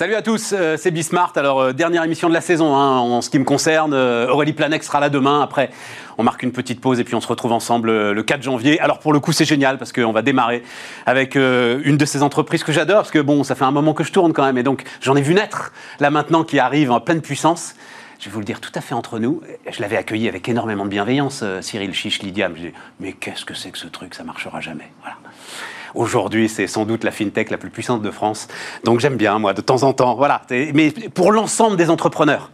[0.00, 1.34] Salut à tous, euh, c'est Bismart.
[1.36, 3.92] Alors, euh, dernière émission de la saison hein, en ce qui me concerne.
[3.92, 5.42] Euh, Aurélie Planec sera là demain.
[5.42, 5.68] Après,
[6.16, 8.80] on marque une petite pause et puis on se retrouve ensemble le 4 janvier.
[8.80, 10.62] Alors, pour le coup, c'est génial parce qu'on va démarrer
[11.04, 14.02] avec une de ces entreprises que j'adore parce que bon, ça fait un moment que
[14.02, 17.00] je tourne quand même et donc j'en ai vu naître là maintenant qui arrive en
[17.00, 17.74] pleine puissance.
[18.20, 19.42] Je vais vous le dire tout à fait entre nous.
[19.70, 22.48] Je l'avais accueilli avec énormément de bienveillance, Cyril Chiche, Lydia.
[23.00, 24.14] Mais qu'est-ce que c'est que ce truc?
[24.14, 24.90] Ça marchera jamais.
[25.94, 28.48] Aujourd'hui, c'est sans doute la fintech la plus puissante de France.
[28.84, 30.14] Donc j'aime bien, moi, de temps en temps.
[30.14, 30.42] Voilà.
[30.50, 32.50] Mais pour l'ensemble des entrepreneurs,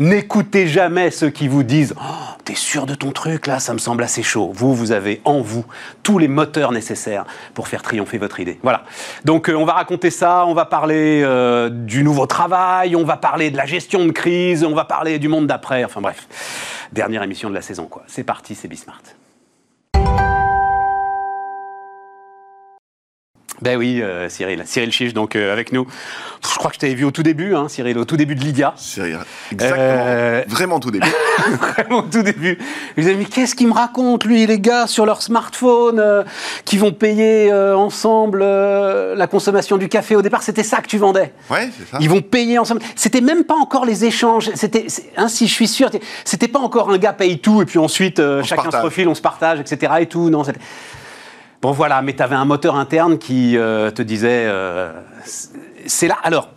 [0.00, 3.78] N'écoutez jamais ceux qui vous disent oh, T'es sûr de ton truc là Ça me
[3.78, 4.52] semble assez chaud.
[4.54, 5.64] Vous, vous avez en vous
[6.04, 8.60] tous les moteurs nécessaires pour faire triompher votre idée.
[8.62, 8.84] Voilà.
[9.24, 10.46] Donc, euh, on va raconter ça.
[10.46, 12.94] On va parler euh, du nouveau travail.
[12.94, 14.62] On va parler de la gestion de crise.
[14.62, 15.82] On va parler du monde d'après.
[15.84, 16.28] Enfin, bref.
[16.92, 18.04] Dernière émission de la saison, quoi.
[18.06, 19.02] C'est parti, c'est Bismart.
[23.62, 24.62] Ben oui, euh, Cyril.
[24.66, 25.86] Cyril Chiche, donc euh, avec nous.
[26.48, 28.40] Je crois que je t'avais vu au tout début, hein, Cyril, au tout début de
[28.40, 28.72] Lydia.
[28.76, 29.18] Cyril,
[29.50, 29.82] exactement.
[29.82, 31.08] Euh, Vraiment tout début.
[31.48, 32.58] Vraiment tout début.
[32.96, 36.24] Je me mais qu'est-ce qu'il me raconte, lui, les gars, sur leur smartphone,
[36.64, 41.32] qui vont payer ensemble la consommation du café Au départ, c'était ça que tu vendais.
[41.50, 41.98] Ouais, c'est ça.
[42.00, 42.80] Ils vont payer ensemble.
[42.94, 44.50] C'était même pas encore les échanges.
[44.54, 44.86] C'était,
[45.16, 45.90] hein, si je suis sûr,
[46.24, 49.14] c'était pas encore un gars paye tout et puis ensuite chacun se, se profile, on
[49.14, 49.92] se partage, etc.
[50.00, 50.30] et tout.
[50.30, 50.44] Non,
[51.60, 54.92] Bon voilà, mais tu avais un moteur interne qui euh, te disait, euh,
[55.86, 56.16] c'est là.
[56.22, 56.50] Alors,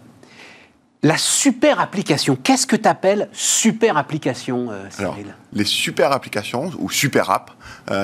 [1.01, 5.33] la super application, qu'est-ce que tu appelles super application, euh, Cyril?
[5.53, 7.53] Les super applications, ou super apps,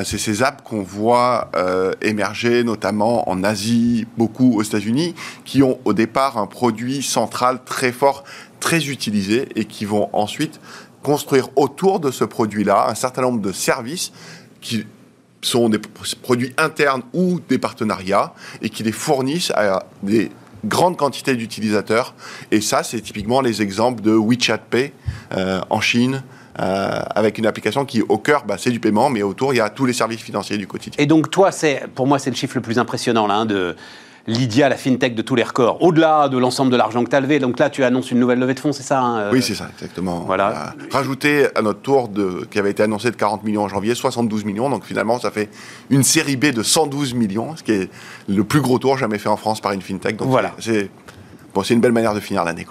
[0.03, 1.51] c'est ces apps qu'on voit
[2.01, 5.13] émerger notamment en Asie, beaucoup aux États-Unis,
[5.45, 8.23] qui ont au départ un produit central très fort,
[8.59, 10.59] très utilisé, et qui vont ensuite
[11.03, 14.11] construire autour de ce produit-là un certain nombre de services
[14.59, 14.87] qui
[15.41, 15.79] sont des
[16.21, 20.31] produits internes ou des partenariats et qui les fournissent à des
[20.65, 22.13] grandes quantités d'utilisateurs.
[22.51, 24.91] Et ça, c'est typiquement les exemples de WeChat Pay
[25.33, 26.23] euh, en Chine,
[26.59, 29.61] euh, avec une application qui, au cœur, bah, c'est du paiement, mais autour, il y
[29.61, 30.95] a tous les services financiers du quotidien.
[31.01, 31.51] Et donc, toi,
[31.93, 33.75] pour moi, c'est le chiffre le plus impressionnant, là, hein, de
[34.27, 37.21] Lydia, la fintech de tous les records, au-delà de l'ensemble de l'argent que tu as
[37.21, 37.39] levé.
[37.39, 39.55] Donc là, tu annonces une nouvelle levée de fonds, c'est ça hein, euh Oui, c'est
[39.55, 40.19] ça, exactement.
[40.25, 40.73] Voilà.
[40.91, 44.43] Rajouter à notre tour de, qui avait été annoncé de 40 millions en janvier, 72
[44.43, 44.69] millions.
[44.69, 45.49] Donc finalement, ça fait
[45.89, 47.89] une série B de 112 millions, ce qui est
[48.27, 50.17] le plus gros tour jamais fait en France par une fintech.
[50.17, 50.53] Donc voilà.
[50.59, 50.89] C'est
[51.53, 52.67] Bon, c'est une belle manière de finir l'année.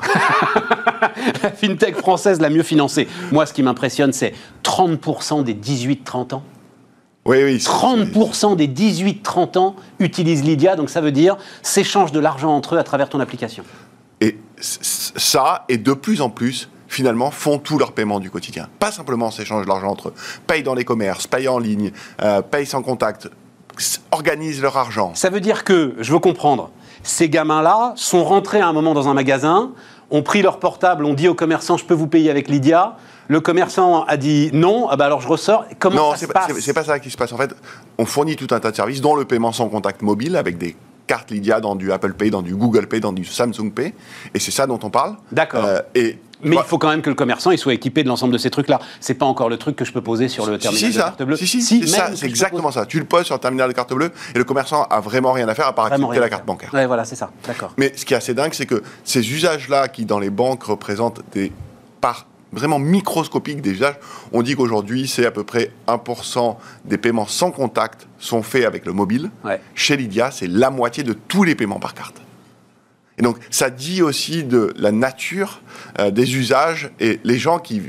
[1.43, 3.09] la fintech française la mieux financée.
[3.33, 6.43] Moi, ce qui m'impressionne, c'est 30% des 18-30 ans
[7.27, 7.57] oui, oui.
[7.57, 12.79] 30% des 18-30 ans utilisent Lydia, donc ça veut dire s'échangent de l'argent entre eux
[12.79, 13.65] à travers ton application.
[14.21, 18.69] Et ça, et de plus en plus, finalement, font tous leurs paiements du quotidien.
[18.79, 20.15] Pas simplement s'échangent de l'argent entre eux.
[20.47, 21.93] Payent dans les commerces, payent en ligne,
[22.23, 23.29] euh, payent sans contact,
[24.11, 25.13] organisent leur argent.
[25.15, 26.71] Ça veut dire que, je veux comprendre,
[27.03, 29.73] ces gamins-là sont rentrés à un moment dans un magasin,
[30.11, 32.97] ont pris leur portable, ont dit aux commerçants, je peux vous payer avec Lydia
[33.29, 35.65] le commerçant a dit non, ah bah alors je ressors.
[35.79, 37.33] Comment ça se passe Non, c'est pas ça qui se passe.
[37.33, 37.55] En fait,
[37.99, 40.77] on fournit tout un tas de services, dont le paiement sans contact mobile, avec des
[41.07, 43.95] cartes Lydia dans du Apple Pay, dans du Google Pay, dans du Samsung Pay.
[44.35, 45.17] Et c'est ça dont on parle.
[45.33, 45.65] D'accord.
[45.65, 48.33] Euh, et mais il faut quand même que le commerçant il soit équipé de l'ensemble
[48.33, 48.79] de ces trucs-là.
[49.01, 51.37] C'est pas encore le truc que je peux poser sur le terminal de carte bleue.
[51.37, 52.85] Si, si, si c'est exactement ça.
[52.85, 55.49] Tu le poses sur le terminal de carte bleue et le commerçant a vraiment rien
[55.49, 56.73] à faire à part accepter la carte bancaire.
[56.75, 57.31] Ouais, voilà, c'est ça.
[57.47, 57.73] D'accord.
[57.79, 61.23] Mais ce qui est assez dingue, c'est que ces usages-là, qui dans les banques représentent
[61.33, 61.53] des
[62.01, 63.97] parts vraiment microscopique des usages.
[64.33, 68.87] On dit qu'aujourd'hui, c'est à peu près 1% des paiements sans contact sont faits avec
[68.87, 69.31] le mobile.
[69.75, 72.21] Chez Lydia, c'est la moitié de tous les paiements par carte.
[73.19, 75.61] Et donc, ça dit aussi de la nature
[75.99, 77.81] euh, des usages et les gens qui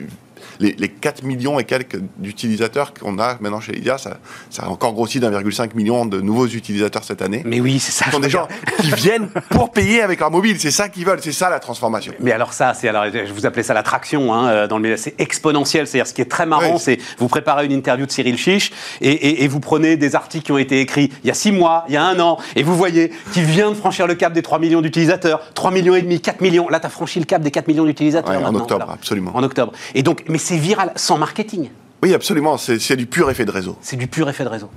[0.59, 4.17] les, 4 millions et quelques d'utilisateurs qu'on a maintenant chez Lydia, ça,
[4.49, 7.41] ça a encore grossi d'1,5 million de nouveaux utilisateurs cette année.
[7.45, 8.05] Mais oui, c'est ça.
[8.05, 8.47] Ce sont des gens
[8.81, 10.59] qui viennent pour payer avec leur mobile.
[10.59, 11.19] C'est ça qu'ils veulent.
[11.21, 12.13] C'est ça la transformation.
[12.19, 15.19] Mais alors ça, c'est alors je vous appelais ça l'attraction hein, euh, dans le c'est
[15.19, 15.87] exponentiel.
[15.87, 18.71] C'est-à-dire ce qui est très marrant, c'est vous préparez une interview de Cyril Chiche
[19.01, 21.85] et, et, vous prenez des articles qui ont été écrits il y a 6 mois,
[21.87, 24.41] il y a un an, et vous voyez qu'il vient de franchir le cap des
[24.41, 26.69] 3 millions d'utilisateurs, 3 millions et demi, 4 millions.
[26.69, 28.45] Là, tu as franchi le cap des 4 millions d'utilisateurs.
[28.45, 29.31] en octobre, absolument.
[29.33, 29.71] En octobre.
[29.95, 31.69] Et donc, mais c'est viral, sans marketing.
[32.03, 32.57] Oui, absolument.
[32.57, 33.77] C'est du pur effet de réseau.
[33.81, 34.69] C'est du pur effet de réseau.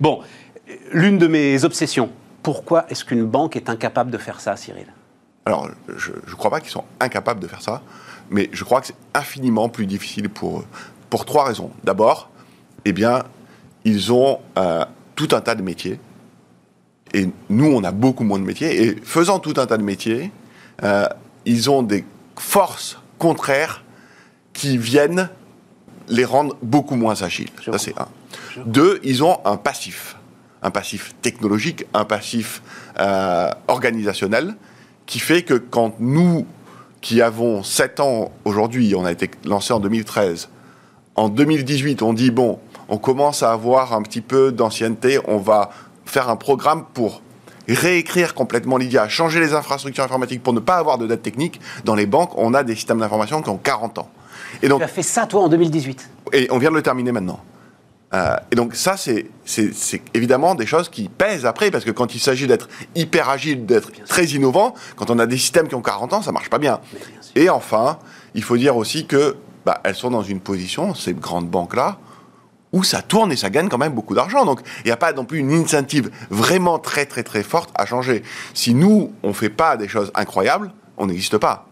[0.00, 0.20] Bon,
[0.92, 2.10] l'une de mes obsessions,
[2.42, 4.86] pourquoi est-ce qu'une banque est incapable de faire ça, Cyril?
[5.46, 7.82] Alors, je ne crois pas qu'ils sont incapables de faire ça,
[8.30, 10.66] mais je crois que c'est infiniment plus difficile pour eux.
[11.10, 11.70] Pour trois raisons.
[11.84, 12.30] D'abord,
[12.84, 13.22] eh bien,
[13.84, 14.84] ils ont euh,
[15.14, 16.00] tout un tas de métiers.
[17.12, 18.82] Et nous, on a beaucoup moins de métiers.
[18.82, 20.32] Et faisant tout un tas de métiers,
[20.82, 21.06] euh,
[21.44, 22.04] ils ont des
[22.36, 23.83] forces contraires
[24.54, 25.28] qui viennent
[26.08, 27.50] les rendre beaucoup moins agiles.
[27.64, 28.08] Ça, c'est un.
[28.64, 30.16] Deux, ils ont un passif.
[30.62, 32.62] Un passif technologique, un passif
[32.98, 34.54] euh, organisationnel
[35.04, 36.46] qui fait que quand nous,
[37.02, 40.48] qui avons 7 ans aujourd'hui, on a été lancé en 2013,
[41.16, 42.58] en 2018, on dit, bon,
[42.88, 45.70] on commence à avoir un petit peu d'ancienneté, on va
[46.06, 47.20] faire un programme pour
[47.68, 51.60] réécrire complètement Lydia, changer les infrastructures informatiques pour ne pas avoir de dette technique.
[51.84, 54.10] Dans les banques, on a des systèmes d'information qui ont 40 ans.
[54.62, 57.12] Et donc, tu as fait ça, toi, en 2018 Et on vient de le terminer
[57.12, 57.40] maintenant.
[58.14, 59.26] Euh, et donc ça, c'est
[60.14, 63.90] évidemment des choses qui pèsent après, parce que quand il s'agit d'être hyper agile, d'être
[64.06, 66.80] très innovant, quand on a des systèmes qui ont 40 ans, ça marche pas bien.
[67.34, 67.98] Et enfin,
[68.34, 71.98] il faut dire aussi que bah, elles sont dans une position, ces grandes banques-là,
[72.72, 74.44] où ça tourne et ça gagne quand même beaucoup d'argent.
[74.44, 77.86] Donc, il n'y a pas non plus une incentive vraiment très, très, très forte à
[77.86, 78.22] changer.
[78.52, 81.66] Si nous, on ne fait pas des choses incroyables, on n'existe pas.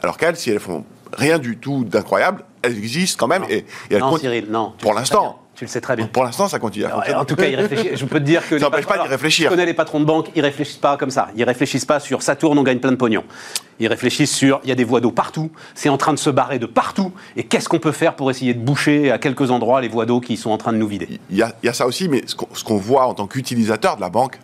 [0.00, 0.84] Alors qu'elles, si elles font
[1.16, 3.44] rien du tout d'incroyable, elles existent quand même.
[3.48, 4.72] Et, elles non, Cyril, non.
[4.78, 5.40] Pour l'instant.
[5.54, 6.06] Tu le sais très bien.
[6.06, 6.86] Pour l'instant, ça continue.
[6.86, 8.60] en tout cas, je peux te dire que.
[8.60, 9.46] Ça n'empêche pas d'y réfléchir.
[9.46, 11.30] Je connais les patrons de banque, ils réfléchissent pas comme ça.
[11.34, 13.24] Ils réfléchissent pas sur ça tourne, on gagne plein de pognon.
[13.80, 16.30] Ils réfléchissent sur il y a des voies d'eau partout, c'est en train de se
[16.30, 19.80] barrer de partout, et qu'est-ce qu'on peut faire pour essayer de boucher à quelques endroits
[19.80, 21.18] les voies d'eau qui sont en train de nous vider?
[21.28, 24.38] Il y a, ça aussi, mais ce qu'on voit en tant qu'utilisateur de la banque,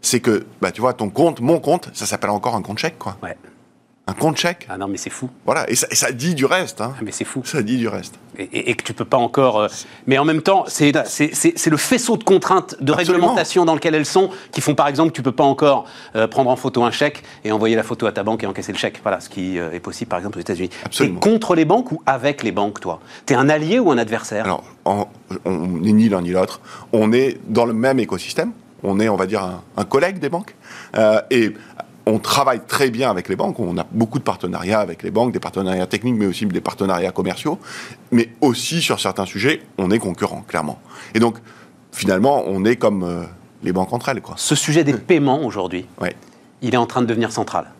[0.00, 2.98] c'est que, bah, tu vois, ton compte, mon compte, ça s'appelle encore un compte chèque,
[2.98, 3.18] quoi.
[3.22, 3.36] Ouais
[4.08, 4.66] un compte chèque?
[4.68, 5.28] Ah non, mais c'est fou.
[5.44, 6.80] Voilà, et ça, dit du reste.
[6.80, 6.94] Hein.
[6.96, 7.42] Ah, mais c'est fou.
[7.44, 8.14] Ça dit du reste.
[8.38, 9.58] Et, que tu peux pas encore.
[9.58, 9.68] Euh,
[10.06, 14.30] mais en même temps, c'est le faisceau de contraintes, de réglementation dans lequel elles sont,
[14.52, 17.24] qui font par exemple que tu peux pas encore euh, prendre en photo un chèque
[17.44, 19.00] et envoyer la photo à ta banque et encaisser le chèque.
[19.02, 20.70] Voilà, ce qui euh, est possible par exemple aux États-Unis.
[20.90, 23.00] Tu es contre les banques ou avec les banques, toi?
[23.26, 24.44] Tu es un allié ou un adversaire?
[24.44, 25.08] Alors, on
[25.44, 26.60] n'est ni l'un ni l'autre.
[26.92, 28.52] On est dans le même écosystème.
[28.84, 30.54] On est, on va dire, un, un collègue des banques.
[31.30, 31.54] et
[32.06, 33.58] on travaille très bien avec les banques.
[33.58, 37.10] On a beaucoup de partenariats avec les banques, des partenariats techniques, mais aussi des partenariats
[37.10, 37.58] commerciaux.
[38.12, 40.78] Mais aussi, sur certains sujets, on est concurrent, clairement.
[41.14, 41.38] Et donc,
[41.90, 43.24] finalement, on est comme euh,
[43.64, 44.20] les banques entre elles.
[44.20, 44.36] Quoi.
[44.38, 45.86] Ce sujet des paiements, aujourd'hui,
[46.62, 47.72] il est en train de devenir central.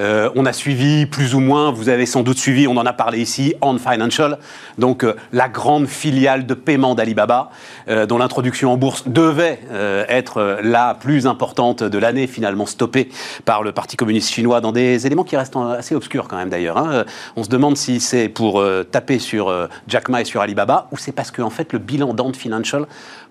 [0.00, 2.92] Euh, on a suivi plus ou moins, vous avez sans doute suivi, on en a
[2.92, 4.38] parlé ici, On Financial,
[4.78, 7.50] donc euh, la grande filiale de paiement d'Alibaba,
[7.88, 9.60] euh, dont l'introduction en bourse devait
[10.08, 13.08] être la plus importante de l'année, finalement stoppée
[13.44, 16.78] par le Parti communiste chinois dans des éléments qui restent assez obscurs quand même d'ailleurs.
[16.78, 17.04] Hein.
[17.36, 21.12] On se demande si c'est pour taper sur Jack Ma et sur Alibaba ou c'est
[21.12, 22.86] parce qu'en en fait le bilan d'Ant Financial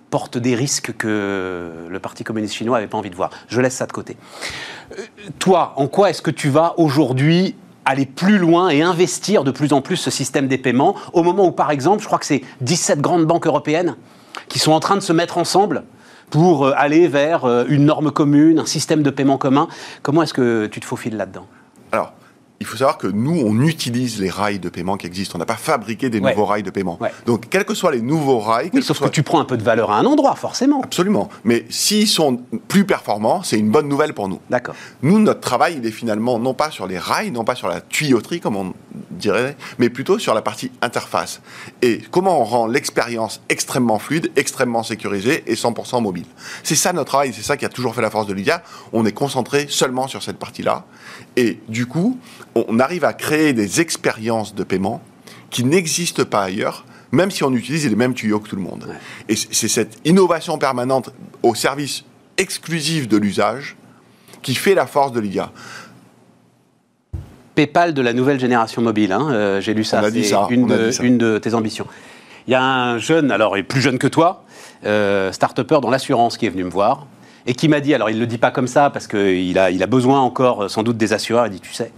[0.10, 3.30] porte des risques que le Parti communiste chinois n'avait pas envie de voir.
[3.48, 4.18] Je laisse ça de côté.
[4.98, 5.04] Euh,
[5.38, 9.74] toi, en quoi est-ce que tu vas aujourd'hui aller plus loin et investir de plus
[9.74, 12.44] en plus ce système des paiements au moment où, par exemple, je crois que c'est
[12.62, 13.96] 17 grandes banques européennes
[14.48, 15.84] qui sont en train de se mettre ensemble
[16.30, 19.68] pour euh, aller vers euh, une norme commune, un système de paiement commun.
[20.04, 21.48] Comment est-ce que tu te faufiles là-dedans?
[22.60, 25.36] Il faut savoir que nous, on utilise les rails de paiement qui existent.
[25.36, 27.00] On n'a pas fabriqué des nouveaux rails de paiement.
[27.26, 28.70] Donc, quels que soient les nouveaux rails...
[28.74, 30.82] Oui, sauf que, tu prends un peu de valeur à un endroit, forcément.
[30.84, 31.30] Absolument.
[31.46, 34.40] Mais s'ils sont plus performants, c'est une bonne nouvelle pour nous.
[34.50, 34.76] D'accord.
[35.04, 37.80] Nous, notre travail, il est finalement non pas sur les rails, non pas sur la
[37.80, 38.74] tuyauterie, comme on
[39.12, 41.42] dirait, mais plutôt sur la partie interface.
[41.82, 46.26] Et comment on rend l'expérience extrêmement fluide, extrêmement sécurisée et 100% mobile.
[46.64, 48.64] C'est ça notre travail, c'est ça qui a toujours fait la force de Lydia.
[48.92, 50.86] On est concentré seulement sur cette partie-là.
[51.36, 52.19] Et du coup,
[52.56, 55.01] on arrive à créer des expériences de paiement
[55.50, 58.88] qui n'existent pas ailleurs, même si on utilise les mêmes tuyaux que tout le monde.
[59.27, 61.12] Et c'est cette innovation permanente
[61.44, 62.04] au service
[62.38, 63.76] exclusif de l'usage
[64.42, 65.52] qui fait la force de l'IA.
[67.56, 71.54] PayPal de la nouvelle génération mobile, hein, euh, j'ai lu ça, c'est une, de tes
[71.54, 71.88] ambitions.
[72.47, 74.45] Il y a un jeune, alors il est plus jeune que toi,
[74.85, 77.06] euh, start-upper dans l'assurance qui est venu me voir
[77.46, 79.72] et qui m'a dit, alors il ne le dit pas comme ça parce qu'il a,
[79.72, 81.92] il a besoin encore sans doute des assureurs, il dit, tu sais,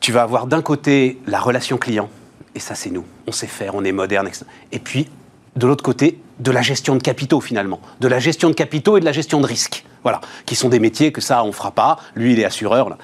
[0.00, 2.08] tu vas avoir d'un côté la relation client,
[2.54, 4.28] et ça c'est nous, on sait faire, on est moderne,
[4.72, 5.08] et puis
[5.56, 9.00] de l'autre côté, de la gestion de capitaux finalement, de la gestion de capitaux et
[9.00, 11.98] de la gestion de risques, voilà, qui sont des métiers que ça on fera pas,
[12.14, 12.96] lui il est assureur,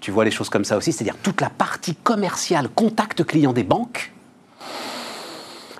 [0.00, 3.64] tu vois les choses comme ça aussi, c'est-à-dire toute la partie commerciale, contact client des
[3.64, 4.12] banques,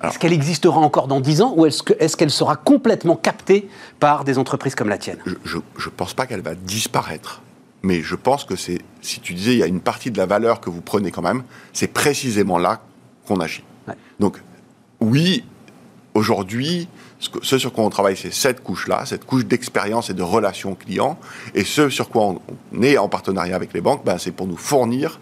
[0.08, 3.68] est-ce qu'elle existera encore dans 10 ans ou est-ce qu'elle sera complètement captée
[4.00, 5.18] par des entreprises comme la tienne?
[5.44, 7.42] Je ne pense pas qu'elle va disparaître.
[7.82, 10.26] Mais je pense que c'est, si tu disais, il y a une partie de la
[10.26, 12.80] valeur que vous prenez quand même, c'est précisément là
[13.26, 13.62] qu'on agit.
[14.18, 14.42] Donc,
[15.00, 15.44] oui,
[16.14, 16.88] aujourd'hui,
[17.42, 21.18] ce, sur quoi on travaille, c'est cette couche-là, cette couche d'expérience et de relation client.
[21.54, 22.34] Et ce sur quoi
[22.72, 25.20] on, est en partenariat avec les banques, ben, c'est pour nous fournir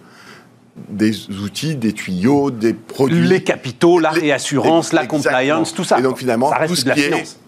[0.88, 3.26] des outils, des tuyaux, des produits.
[3.26, 5.98] Les capitaux, la réassurance, la compliance, tout ça.
[5.98, 7.38] Et donc finalement, tout ce qui est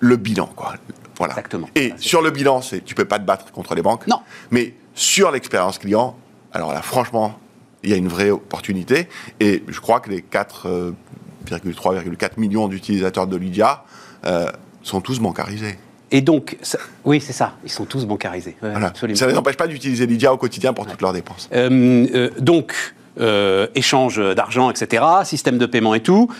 [0.00, 0.74] le bilan, quoi.
[1.16, 1.32] Voilà.
[1.34, 1.68] Exactement.
[1.74, 4.06] Et sur le bilan, tu peux pas te battre contre les banques.
[4.06, 4.20] Non.
[4.50, 6.16] Mais sur l'expérience client,
[6.52, 7.38] alors là, franchement,
[7.82, 9.08] il y a une vraie opportunité.
[9.40, 13.84] Et je crois que les 4,3,4 euh, millions d'utilisateurs de Lydia
[14.24, 14.50] euh,
[14.82, 15.78] sont tous bancarisés.
[16.16, 17.54] Et donc, ça- oui, c'est ça.
[17.64, 18.56] Ils sont tous bancarisés.
[18.62, 18.86] Ouais, Voilà.
[18.86, 19.18] absolument.
[19.18, 21.48] Ça ne les empêche pas d'utiliser Lydia au quotidien pour toutes leurs dépenses.
[21.52, 22.72] Euh, euh, donc,
[23.20, 26.30] euh, échange d'argent, etc., système de paiement et tout,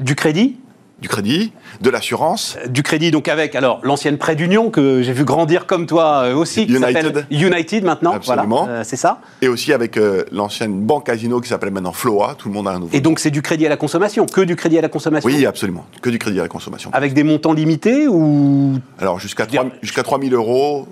[0.00, 0.58] du crédit,
[0.98, 5.24] Du crédit, de l'assurance, du crédit donc avec alors l'ancienne prêt d'union que j'ai vu
[5.26, 7.02] grandir comme toi euh, aussi, qui United.
[7.14, 8.64] s'appelle United maintenant, Absolument.
[8.64, 9.20] voilà, euh, c'est ça.
[9.42, 12.34] et aussi avec euh, l'ancienne banque casino qui s'appelle maintenant Floa.
[12.38, 12.96] Tout le monde a un nouveau.
[12.96, 15.28] Et donc c'est du crédit à la consommation, que du crédit à la consommation.
[15.28, 15.84] Oui, absolument.
[16.00, 16.88] Que du crédit à la consommation.
[16.94, 18.78] Avec des montants limités ou?
[18.98, 20.88] Alors jusqu'à Dire- 3, jusqu'à 3 000 euros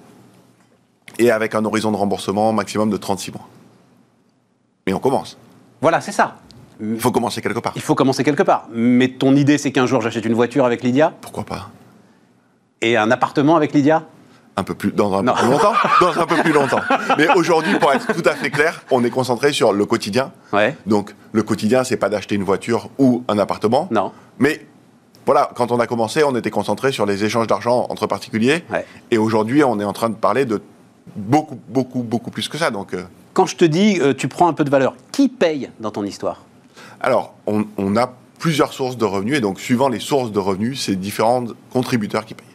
[1.18, 3.49] et avec un horizon de remboursement maximum de 36 mois.
[4.87, 5.38] Mais on commence.
[5.80, 6.37] voilà, c'est ça.
[6.80, 7.72] Il faut commencer quelque part.
[7.76, 8.68] Il faut commencer quelque part.
[8.72, 11.12] Mais ton idée c'est qu'un jour j'achète une voiture avec Lydia?
[11.20, 11.70] Pourquoi pas?
[12.80, 14.04] Et un appartement avec Lydia?
[14.56, 15.32] un peu plus dans un Non.
[15.34, 16.80] peu plus longtemps dans un peu plus longtemps
[17.18, 20.76] mais aujourd'hui pour être tout à fait clair on est concentré sur le quotidien Ouais.
[20.86, 24.12] donc le quotidien c'est pas d'acheter une voiture ou un appartement Non.
[24.38, 24.64] mais
[25.26, 28.86] voilà quand on a commencé on était concentré sur les échanges d'argent entre particuliers Ouais.
[29.10, 30.62] et aujourd'hui on est en train de parler de
[31.16, 33.02] beaucoup beaucoup beaucoup plus que ça donc euh,
[33.32, 36.04] Quand je te dis euh, tu prends un peu de valeur, qui paye dans ton
[36.04, 36.42] histoire?
[37.04, 40.96] Alors on, a plusieurs sources de revenus et donc suivant les sources de revenus c'est
[40.96, 42.46] différents contributeurs qui payent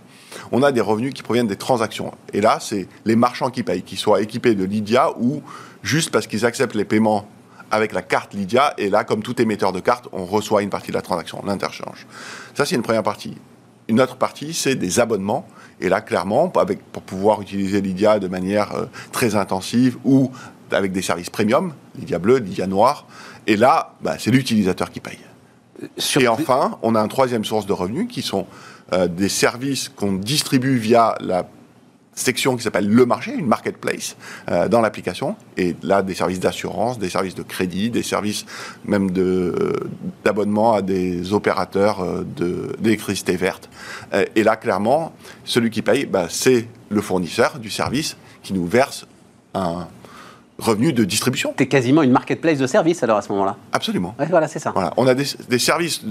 [0.52, 2.12] on a des revenus qui proviennent des transactions.
[2.34, 5.44] Et là, c'est les marchands qui payent, qu'ils soient équipés de Lydia ou
[5.84, 7.28] juste parce qu'ils acceptent les paiements
[7.70, 8.74] avec la carte Lydia.
[8.80, 12.08] Et là, comme tout émetteur de carte, on reçoit une partie de la transaction, l'interchange.
[12.56, 13.38] Ça, c'est une première partie.
[13.88, 15.48] Une autre partie, c'est des abonnements.
[15.82, 20.32] Et là, clairement, pour pouvoir utiliser Lydia de manière euh, très intensive ou
[20.72, 23.06] avec des services premium, Lydia bleu, Lydia noir.
[23.48, 25.20] Et là, bah, c'est l'utilisateur qui paye.
[25.98, 28.46] Sur- Et enfin, on a une troisième source de revenus qui sont
[28.94, 31.48] euh, des services qu'on distribue via la
[32.16, 34.18] section qui s'appelle le marché, une marketplace
[34.50, 35.38] euh, dans l'application.
[35.56, 38.46] Et là, des services d'assurance, des services de crédit, des services
[38.84, 39.22] même de,
[39.58, 39.74] euh,
[40.26, 43.70] d'abonnement à des opérateurs euh, de, d'électricité verte.
[44.14, 45.14] Euh, et là, clairement,
[45.46, 49.06] celui qui paye, bah, c'est le fournisseur du service qui nous verse
[49.54, 49.88] un
[50.60, 51.54] revenu de distribution.
[51.56, 53.56] T'es quasiment une marketplace de services alors à ce moment-là.
[53.74, 54.14] Absolument.
[54.20, 54.72] Ouais, voilà, c'est ça.
[54.74, 54.94] Voilà.
[54.98, 56.02] On a des, des services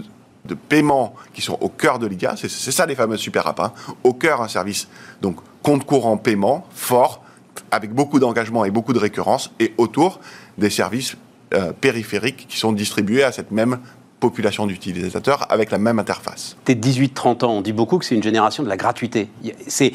[0.44, 2.34] de paiement qui sont au cœur de Lydia.
[2.36, 3.60] C'est c'est ça les fameuses super apps.
[3.60, 3.72] hein.
[4.04, 4.88] Au cœur, un service,
[5.20, 7.22] donc compte courant paiement, fort,
[7.70, 10.20] avec beaucoup d'engagement et beaucoup de récurrence, et autour
[10.56, 11.16] des services
[11.54, 13.78] euh, périphériques qui sont distribués à cette même
[14.20, 16.56] population d'utilisateurs avec la même interface.
[16.64, 19.28] T'es 18-30 ans, on dit beaucoup que c'est une génération de la gratuité.
[19.42, 19.92] Il y a- c'est-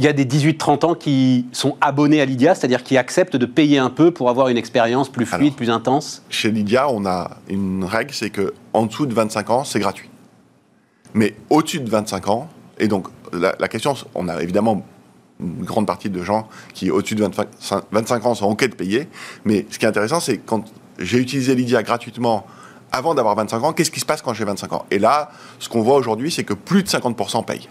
[0.00, 3.44] Il y a, des 18-30 ans qui sont abonnés à Lydia, c'est-à-dire qui acceptent de
[3.44, 5.56] payer un peu pour avoir une expérience plus fluide, Alors.
[5.56, 6.22] plus intense.
[6.30, 10.08] Chez Lydia, on a une règle, c'est que en dessous de 25 ans, c'est gratuit.
[11.12, 14.86] Mais au-dessus de 25 ans, et donc la, la question, on a évidemment
[15.38, 17.48] une grande partie de gens qui, au-dessus de 25,
[17.92, 19.06] 25 ans, sont OK de payer.
[19.44, 20.64] Mais ce qui est intéressant, c'est quand
[20.98, 22.46] j'ai utilisé Lydia gratuitement
[22.90, 24.86] avant d'avoir 25 ans, qu'est-ce qui se passe quand j'ai 25 ans?
[24.90, 27.68] Et là, ce qu'on voit aujourd'hui, c'est que plus de 50% payent.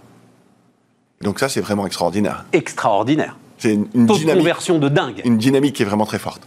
[1.21, 2.45] Donc ça, c'est vraiment extraordinaire.
[2.53, 3.35] Extraordinaire.
[3.57, 5.21] C'est une, une dynamique conversion de dingue.
[5.25, 6.41] une dynamique qui est vraiment très forte.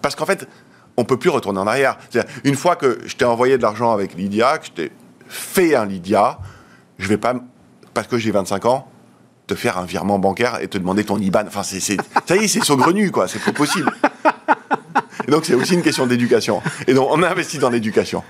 [0.00, 0.48] Parce qu'en fait,
[0.96, 1.98] on peut plus retourner en arrière.
[2.44, 4.92] Une fois que je t'ai envoyé de l'argent avec Lydia, que je t'ai
[5.28, 6.38] fait un Lydia,
[6.98, 7.34] je vais pas,
[7.92, 8.88] parce que j'ai 25 ans,
[9.46, 11.44] te faire un virement bancaire et te demander ton IBAN.
[11.46, 13.28] Enfin, c'est, ça y est, c'est saugrenu, quoi.
[13.28, 13.92] C'est pas possible.
[15.26, 16.62] Et donc, c'est aussi une question d'éducation.
[16.86, 18.22] Et donc, on a investi dans l'éducation.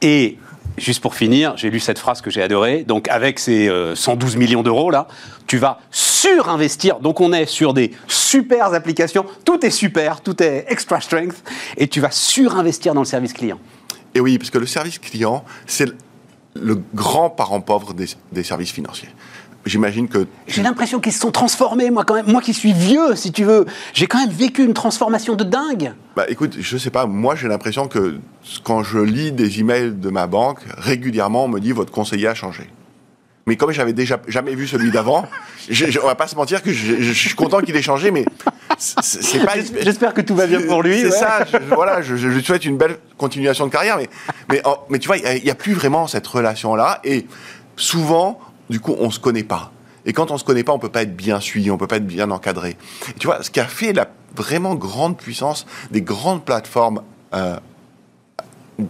[0.00, 0.38] Et
[0.78, 2.84] juste pour finir, j'ai lu cette phrase que j'ai adorée.
[2.84, 5.08] Donc, avec ces euh, 112 millions d'euros là,
[5.46, 7.00] tu vas surinvestir.
[7.00, 9.24] Donc, on est sur des super applications.
[9.44, 11.42] Tout est super, tout est extra strength,
[11.76, 13.58] et tu vas surinvestir dans le service client.
[14.14, 15.96] Et oui, parce que le service client, c'est le,
[16.54, 19.08] le grand parent pauvre des, des services financiers.
[19.64, 22.26] J'imagine que J'ai l'impression qu'ils se sont transformés, moi quand même.
[22.26, 23.64] Moi qui suis vieux, si tu veux,
[23.94, 25.92] j'ai quand même vécu une transformation de dingue.
[26.16, 28.16] Bah écoute, je sais pas, moi j'ai l'impression que
[28.64, 32.34] quand je lis des emails de ma banque, régulièrement on me dit votre conseiller a
[32.34, 32.68] changé.
[33.46, 35.26] Mais comme j'avais déjà jamais vu celui d'avant,
[36.02, 38.24] on va pas se mentir que je, je suis content qu'il ait changé, mais
[38.78, 39.54] c'est c'est pas.
[39.80, 40.98] J'espère- que tout va bien pour lui.
[41.00, 41.10] C'est ouais.
[41.10, 44.08] ça, je, voilà, je, lui souhaite une belle continuation de carrière, mais,
[44.50, 47.26] mais, mais tu vois, il n'y a, plus vraiment cette relation-là, et
[47.76, 48.40] souvent,
[48.72, 49.70] du coup, on se connaît pas.
[50.04, 51.98] Et quand on se connaît pas, on peut pas être bien suivi, on peut pas
[51.98, 52.76] être bien encadré.
[53.10, 57.02] Et tu vois, ce qui a fait la vraiment grande puissance des grandes plateformes
[57.34, 57.58] euh,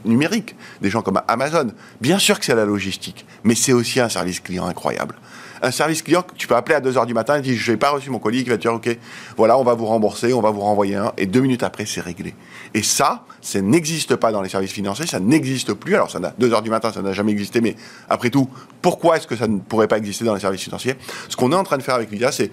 [0.04, 1.68] numériques, des gens comme Amazon,
[2.00, 5.16] bien sûr que c'est la logistique, mais c'est aussi un service client incroyable.
[5.64, 7.76] Un service client que tu peux appeler à 2h du matin et dire je n'ai
[7.76, 8.98] pas reçu mon colis, qui va te dire ok,
[9.36, 12.00] voilà, on va vous rembourser, on va vous renvoyer un, et deux minutes après, c'est
[12.00, 12.34] réglé.
[12.74, 15.94] Et ça, ça n'existe pas dans les services financiers, ça n'existe plus.
[15.94, 17.76] Alors, ça n'a 2h du matin, ça n'a jamais existé, mais
[18.08, 18.48] après tout,
[18.80, 20.96] pourquoi est-ce que ça ne pourrait pas exister dans les services financiers?
[21.28, 22.50] Ce qu'on est en train de faire avec Lydia, c'est,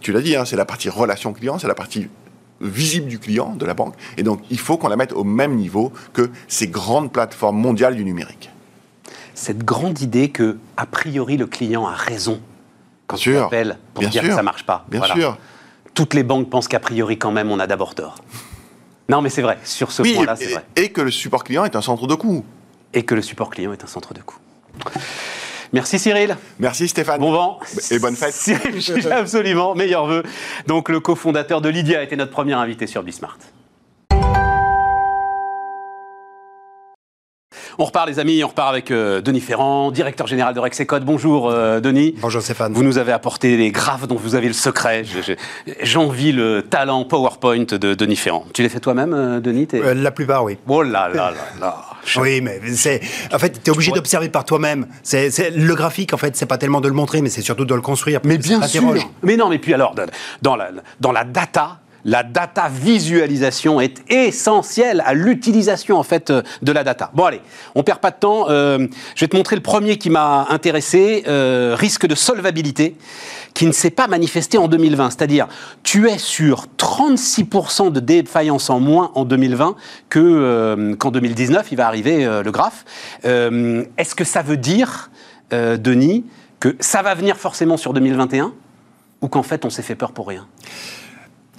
[0.00, 2.08] tu l'as dit, hein, c'est la partie relation client, c'est la partie
[2.62, 3.94] visible du client, de la banque.
[4.16, 7.96] Et donc, il faut qu'on la mette au même niveau que ces grandes plateformes mondiales
[7.96, 8.50] du numérique.
[9.34, 12.40] cette grande idée que, a priori, le client a raison
[13.08, 13.44] quand Bien sûr.
[13.46, 14.30] appelle pour Bien dire sûr.
[14.30, 14.84] que ça marche pas.
[14.88, 15.14] Bien Voilà.
[15.14, 15.38] sûr.
[15.94, 18.16] Toutes les banques pensent qu'a priori, quand même, on a d'abord tort.
[19.08, 20.64] Non, mais c'est vrai, sur ce Oui, point-là, c'est vrai.
[20.76, 22.44] et que le support client est un centre de coût.
[22.94, 24.36] Et que le support client est un centre de coût.
[25.72, 26.36] Merci Cyril.
[26.58, 27.18] Merci Stéphane.
[27.20, 27.58] Bon vent.
[27.90, 28.32] Et bonne fête.
[28.34, 30.22] Cyril Gillet, absolument, meilleurs vœux.
[30.66, 33.38] Donc le cofondateur de Lydia a été notre premier invité sur Bismart.
[37.78, 41.04] On repart les amis, on repart avec euh, Denis Ferrand, directeur général de Rexecode.
[41.06, 42.14] Bonjour euh, Denis.
[42.20, 42.74] Bonjour Stéphane.
[42.74, 45.04] Vous nous avez apporté les graphes dont vous avez le secret.
[45.04, 48.44] Je- je- J'envie le talent PowerPoint de Denis Ferrand.
[48.52, 50.58] Tu l'as fait toi-même, euh, Denis Euh, la plupart, oui.
[50.68, 51.76] Oh là là là là.
[52.16, 53.00] Oui, mais c'est.
[53.32, 54.86] En fait, tu es obligé d'observer par toi-même.
[55.02, 57.74] C'est le graphique, en fait, c'est pas tellement de le montrer, mais c'est surtout de
[57.74, 58.20] le construire.
[58.24, 58.94] Mais bien sûr.
[59.22, 59.94] Mais non, mais puis alors,
[60.42, 66.42] dans la, dans la data, la data visualisation est essentielle à l'utilisation en fait euh,
[66.62, 67.10] de la data.
[67.14, 67.40] Bon allez,
[67.74, 68.46] on perd pas de temps.
[68.50, 72.96] euh, je vais te montrer le premier qui m'a intéressé, euh, risque de solvabilité,
[73.54, 75.10] qui ne s'est pas manifesté en 2020.
[75.10, 75.46] C'est-à-dire,
[75.82, 79.76] tu es sur 36% de défaillance en moins en 2020
[80.08, 81.68] que euh, qu'en 2019.
[81.70, 82.84] Il va arriver le graphe.
[83.24, 85.10] Est-ce que ça veut dire,
[85.50, 86.24] Denis,
[86.60, 88.52] que ça va venir forcément sur 2021
[89.20, 90.46] ou qu'en fait on s'est fait peur pour rien?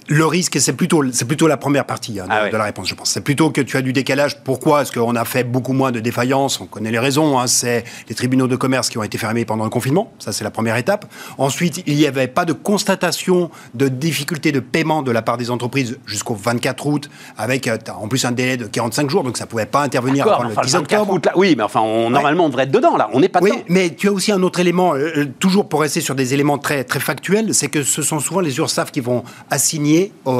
[0.08, 2.50] Le risque, c'est plutôt, c'est plutôt la première partie hein, de, Ah ouais.
[2.50, 3.10] de la réponse, je pense.
[3.10, 4.38] C'est plutôt que tu as du décalage.
[4.44, 6.60] Pourquoi Est-ce qu'on a fait beaucoup moins de défaillances?
[6.60, 7.38] On connaît les raisons.
[7.38, 7.46] hein.
[7.46, 10.12] C'est les tribunaux de commerce qui ont été fermés pendant le confinement.
[10.18, 11.06] Ça, c'est la première étape.
[11.38, 15.50] Ensuite, il n'y avait pas de constatation de difficultés de paiement de la part des
[15.50, 19.44] entreprises jusqu'au 24 août, avec euh, en plus un délai de 45 jours, donc ça
[19.44, 21.12] ne pouvait pas intervenir avant enfin, le 10 24 octobre.
[21.14, 23.08] août, là- oui, mais enfin, on, normalement on devrait être dedans là.
[23.14, 23.62] On n'est pas Oui, dedans.
[23.68, 26.58] mais tu as aussi un autre élément, euh, euh, toujours pour rester sur des éléments
[26.58, 29.93] très, très factuels, c'est que ce sont souvent les URSAF qui vont assigner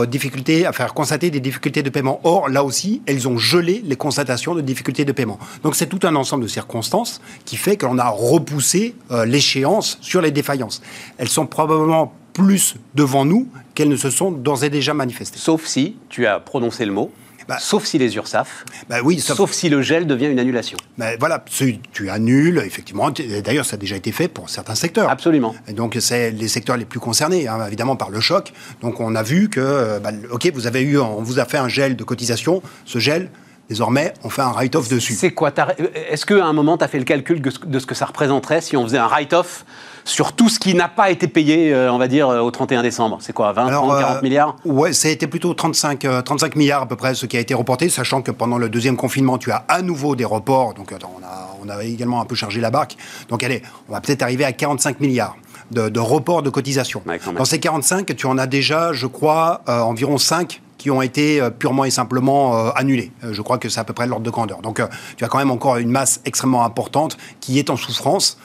[0.08, 2.20] difficultés, à faire constater des difficultés de paiement.
[2.24, 5.38] Or, là aussi, elles ont gelé les constatations de difficultés de paiement.
[5.62, 10.20] Donc c'est tout un ensemble de circonstances qui fait qu'on a repoussé euh, l'échéance sur
[10.20, 10.82] les défaillances.
[11.18, 15.38] Elles sont probablement plus devant nous qu'elles ne se sont d'ores et déjà manifestées.
[15.38, 17.10] Sauf si tu as prononcé le mot.
[17.48, 18.64] Bah- sauf si les URSAF.
[18.88, 19.36] Bah oui, sauf...
[19.36, 20.76] sauf- si le gel devient une annulation.
[20.98, 23.10] Mais voilà, tu annules, effectivement.
[23.44, 25.08] D'ailleurs, ça a déjà été fait pour certains secteurs.
[25.10, 25.54] Absolument.
[25.68, 28.52] Et donc, c'est les secteurs les plus concernés, hein, évidemment, par le choc.
[28.80, 31.58] Donc, on a vu que, euh, bah, OK, vous avez eu, on vous a fait
[31.58, 32.62] un gel de cotisation.
[32.84, 33.28] Ce gel,
[33.68, 35.14] désormais, on fait un write-off dessus.
[35.14, 35.74] C'est quoi t'as-
[36.10, 38.76] Est-ce qu'à un moment tu as fait le calcul de ce- que ça représenterait si
[38.76, 39.64] on faisait un write-off
[40.04, 42.82] sur tout ce qui n'a pas été payé, euh, on va dire, euh, au 31
[42.82, 43.18] décembre?
[43.20, 44.56] C'est quoi 20, 30, 40 euh, milliards?
[44.64, 47.40] Ouais, ça a été plutôt 35, euh, 35 milliards à peu près ce qui a
[47.40, 50.74] été reporté, sachant que pendant le deuxième confinement, tu as à nouveau des reports.
[50.74, 52.96] Donc, attends, on a, on a également un peu chargé la barque.
[53.30, 55.36] Donc, allez, on va peut-être arriver à 45 milliards.
[55.70, 57.00] De, de reports de cotisation.
[57.06, 57.18] Ouais.
[57.38, 61.40] Dans ces 45, tu en as déjà, je crois, euh, environ 5 qui ont été
[61.40, 63.10] euh, purement et simplement euh, annulés.
[63.24, 64.60] Euh, je crois que c'est à peu près l'ordre de grandeur.
[64.60, 64.82] Donc,
[65.16, 68.36] tu as quand même encore une masse extrêmement importante qui est en souffrance.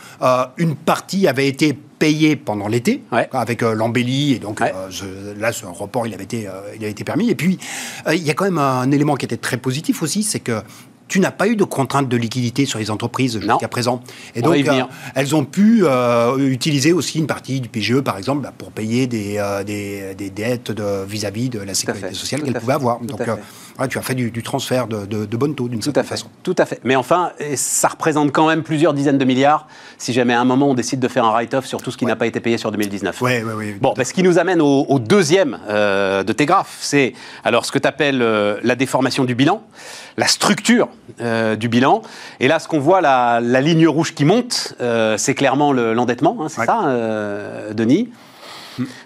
[0.58, 3.28] Une partie avait été payée pendant l'été, Ouais.
[3.34, 4.72] avec euh, l'embellie, et donc Ouais.
[4.74, 7.30] euh, ce- là, ce report, il avait été, euh, il avait été permis.
[7.30, 7.60] Et puis,
[8.10, 10.62] il y a quand même un élément qui était très positif aussi, c'est que
[11.10, 14.02] tu n'as pas eu de contrainte de liquidité sur les entreprises jusqu'à présent.
[14.36, 14.64] Et donc, euh,
[15.16, 19.08] elles ont pu euh, utiliser aussi une partie du PGE, par exemple, bah, pour payer
[19.08, 23.00] des, euh, des, des dettes de- vis-à-vis de la sécurité sociale qu'elles pouvaient avoir.
[23.00, 23.20] tout Donc,
[23.80, 26.04] ouais, tu as fait du, du transfert de, de, de bonnes taux, d'une à certaine
[26.04, 26.10] fait.
[26.10, 26.28] façon.
[26.44, 26.80] Tout à fait.
[26.84, 30.70] Mais enfin, ça représente quand même plusieurs dizaines de milliards si jamais à un moment
[30.70, 32.72] on décide de faire un write-off sur tout ce qui n'a pas été payé sur
[32.72, 33.22] 2019.
[33.22, 33.76] Oui, oui, oui.
[33.82, 37.14] Bon, ben, ce qui nous amène au, au deuxième euh, de tes graphes, c'est
[37.44, 38.20] alors ce que tu appelles
[38.64, 39.64] la déformation du bilan,
[40.18, 40.90] la structure
[41.22, 42.02] euh, du bilan.
[42.40, 45.94] Et là, ce qu'on voit, la, la ligne rouge qui monte, euh, c'est clairement le-
[45.94, 46.66] l'endettement, hein, c'est Ouais.
[46.66, 47.74] ça, euh,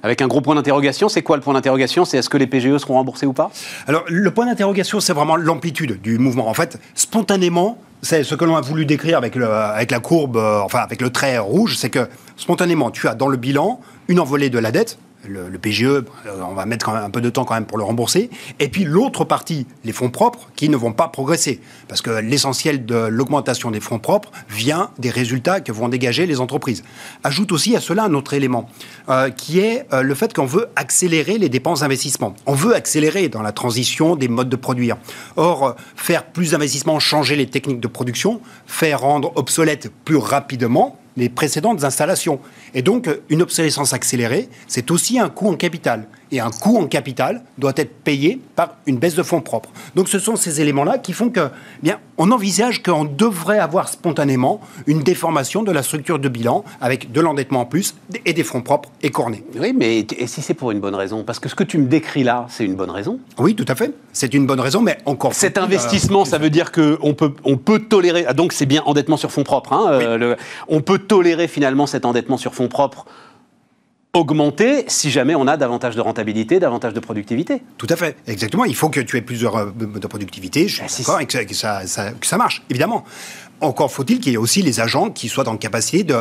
[0.01, 2.05] Avec un gros point d'interrogation, c'est quoi le point d'interrogation?
[2.05, 3.51] C'est est-ce que les PGE seront remboursés ou pas?
[3.87, 6.47] Alors, le point d'interrogation, c'est vraiment l'amplitude du mouvement.
[6.47, 10.37] En fait, spontanément, c'est ce que l'on a voulu décrire avec, le, avec la courbe,
[10.37, 14.19] euh, enfin avec le trait rouge, c'est que spontanément, tu as dans le bilan une
[14.19, 14.97] envolée de la dette.
[15.27, 18.29] Le, PGE, euh, on va mettre un peu de temps quand même pour le rembourser.
[18.59, 21.61] Et puis l'autre partie, les fonds propres, qui ne vont pas progresser.
[21.87, 26.41] Parce que l'essentiel de l'augmentation des fonds propres vient des résultats que vont dégager les
[26.41, 26.83] entreprises.
[27.23, 28.69] Ajoute aussi à cela un autre élément,
[29.09, 32.35] euh, qui est euh, le fait qu'on veut accélérer les dépenses d'investissement.
[32.45, 34.97] On veut accélérer dans la transition des modes de produire.
[35.37, 41.29] Or, faire plus d'investissements, changer les techniques de production, faire rendre obsolètes plus rapidement les
[41.29, 42.39] précédentes installations.
[42.73, 46.07] Et donc, euh, une obsolescence accélérée, c'est aussi un coût en capital.
[46.31, 49.69] Et un coût en capital doit être payé par une baisse de fonds propres.
[49.93, 51.49] Donc, ce sont ces éléments-là qui font que,
[51.83, 57.11] bien, on envisage qu'on devrait avoir spontanément une déformation de la structure de bilan avec
[57.11, 59.43] de l'endettement en plus et des fonds propres écornés.
[59.59, 61.23] Oui, mais et si c'est pour une bonne raison?
[61.23, 63.19] Parce que ce que tu me décris là, c'est une bonne raison.
[63.37, 63.93] Oui, tout à fait.
[64.11, 65.33] C'est une bonne raison, mais encore.
[65.33, 68.25] Cet investissement, ça veut dire qu'on peut, on peut tolérer.
[68.27, 69.73] Ah, donc c'est bien endettement sur fonds propres.
[69.73, 70.35] Hein, euh,
[70.67, 73.05] on peut tolérer finalement cet endettement sur fonds propres
[74.13, 77.63] augmenter si jamais on a davantage de rentabilité, davantage de productivité.
[77.77, 78.63] Tout à fait, exactement.
[78.65, 81.53] Il faut que tu aies plusieurs euh, de productivité, je suis ah, d'accord, et que,
[81.55, 81.81] ça,
[82.19, 83.03] que ça marche, évidemment.
[83.59, 86.17] Encore faut-il qu'il y ait aussi les agents qui soient en capacité de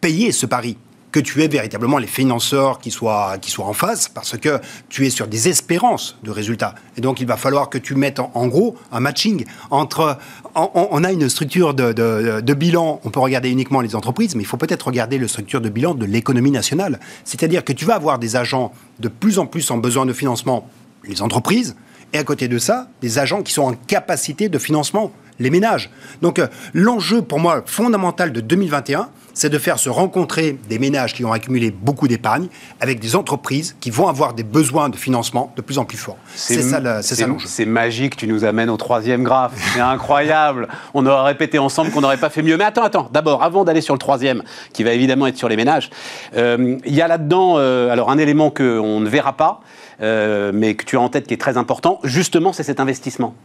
[0.00, 0.76] payer ce pari
[1.10, 5.10] que tu aies véritablement les financeurs qui soient, qui en face, parce que tu es
[5.10, 6.74] sur des espérances de résultats.
[6.96, 10.18] Et donc, il va falloir que tu mettes en, gros un matching entre...
[10.54, 14.46] On, a une structure de, de, bilan, on peut regarder uniquement les entreprises, mais il
[14.46, 16.98] faut peut-être regarder la structure de bilan de l'économie nationale.
[17.24, 20.68] C'est-à-dire que tu vas avoir des agents de plus en plus en besoin de financement,
[21.04, 21.76] les entreprises,
[22.12, 25.90] et à côté de ça, des agents qui sont en capacité de financement, les ménages.
[26.22, 31.14] Donc euh, l'enjeu pour moi fondamental de 2021, c'est de faire se rencontrer des ménages
[31.14, 32.48] qui ont accumulé beaucoup d'épargne
[32.80, 36.16] avec des entreprises qui vont avoir des besoins de financement de plus en plus forts.
[36.34, 37.46] C'est ça, l'enjeu.
[37.46, 39.52] C'est magique, tu nous amènes au troisième graphe.
[39.72, 40.66] C'est incroyable.
[40.92, 42.56] On aurait répété ensemble qu'on n'aurait pas fait mieux.
[42.56, 43.08] Mais attends, attends.
[43.12, 45.88] D'abord, avant d'aller sur le troisième, qui va évidemment être sur les ménages,
[46.36, 49.60] euh, il y a là-dedans euh, alors un élément qu'on ne verra pas,
[50.02, 52.00] euh, mais que tu as en tête qui est très important.
[52.02, 53.36] Justement, c'est cet investissement.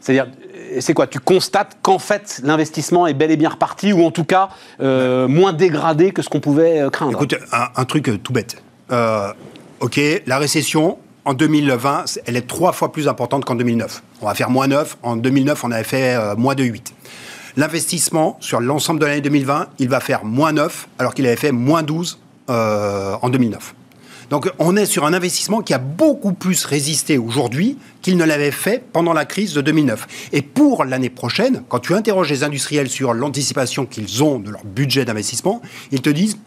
[0.00, 0.28] C'est-à-dire,
[0.80, 4.24] c'est quoi Tu constates qu'en fait, l'investissement est bel et bien reparti, ou en tout
[4.24, 4.48] cas
[4.80, 7.12] euh, moins dégradé que ce qu'on pouvait euh, craindre?
[7.12, 8.62] Écoute, un, truc euh, tout bête.
[9.80, 14.02] ok, la récession, en 2020, elle est trois fois plus importante qu'en 2009.
[14.22, 14.98] On va faire moins 9.
[15.02, 16.94] En 2009, on avait fait moins de 8.
[17.56, 21.52] L'investissement sur l'ensemble de l'année 2020, il va faire moins 9, alors qu'il avait fait
[21.52, 23.74] moins 12 en 2009.
[24.30, 28.50] Donc on est sur un investissement qui a beaucoup plus résisté aujourd'hui qu'il ne l'avait
[28.50, 30.06] fait pendant la crise de 2009.
[30.32, 34.64] Et pour l'année prochaine, quand tu interroges les industriels sur l'anticipation qu'ils ont de leur
[34.64, 35.62] budget d'investissement,
[35.92, 36.38] ils te disent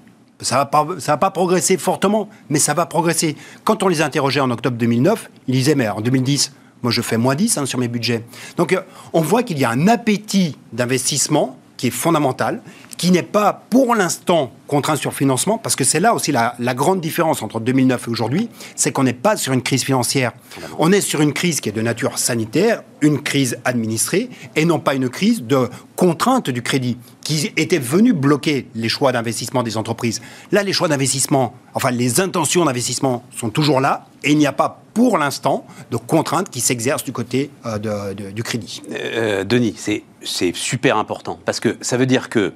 [0.41, 3.35] ça va pas, va pas progresser fortement, mais ça va progresser.
[3.63, 7.17] Quand on les interrogeait en octobre 2009, ils disaient mais en 2010, moi je fais
[7.17, 8.23] moins 10 hein, sur mes budgets.
[8.57, 8.81] Donc euh,
[9.13, 12.61] on voit qu'il y a un appétit d'investissement qui est fondamental,
[13.01, 17.01] qui n'est pas pour l'instant contraint sur financement, parce que c'est là aussi la, grande
[17.01, 20.33] différence entre 2009 et aujourd'hui, c'est qu'on n'est pas sur une crise financière.
[20.77, 24.79] On est sur une crise qui est de nature sanitaire, une crise administrée, et non
[24.79, 29.77] pas une crise de contrainte du crédit, qui était venue bloquer les choix d'investissement des
[29.77, 30.21] entreprises.
[30.51, 34.53] Là, les choix d'investissement, enfin les intentions d'investissement sont toujours là, et il n'y a
[34.53, 38.83] pas pour l'instant de contraintes qui s'exercent du côté euh, du crédit.
[38.91, 42.53] Euh, Denis, c'est super important, parce que ça veut dire que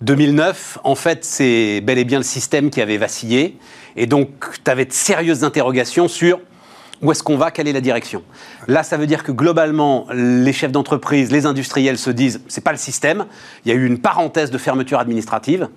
[0.00, 3.58] 2009, en fait, c'est bel et bien le système qui avait vacillé.
[3.96, 4.28] Et donc,
[4.64, 6.40] tu avais de sérieuses interrogations sur
[7.02, 8.22] où est-ce qu'on va, quelle est la direction.
[8.66, 12.72] Là, ça veut dire que globalement, les chefs d'entreprise, les industriels se disent, c'est pas
[12.72, 13.26] le système.
[13.64, 15.68] Il y a eu une parenthèse de fermeture administrative.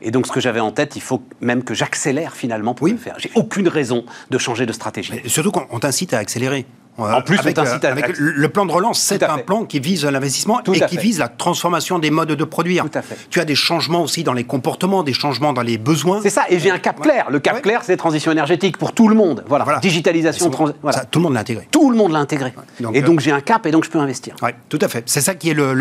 [0.00, 2.96] Et donc, ce que j'avais en tête, il faut même que j'accélère finalement pour le
[2.96, 3.16] faire.
[3.18, 5.12] J'ai aucune raison de changer de stratégie.
[5.26, 6.66] surtout qu'on t'incite à accélérer.
[6.96, 10.60] En plus, avec, euh, avec le plan de relance, c'est un plan qui vise l'investissement
[10.62, 12.84] et qui vise la transformation des modes de produire.
[12.84, 13.16] Tout à fait.
[13.30, 16.20] Tu as des changements aussi dans les comportements, des changements dans les besoins.
[16.22, 17.26] C'est ça, et j'ai un cap clair.
[17.30, 19.44] Le cap clair, c'est transition énergétique pour tout le monde.
[19.48, 20.50] Voilà, digitalisation.
[20.82, 21.04] Voilà.
[21.04, 21.68] tout le monde l'a intégré.
[21.70, 22.52] Tout le monde l'a intégré.
[22.92, 24.36] et donc euh, j'ai un cap et donc je peux investir.
[24.42, 25.02] Oui, tout à fait.
[25.06, 25.74] C'est ça qui est le,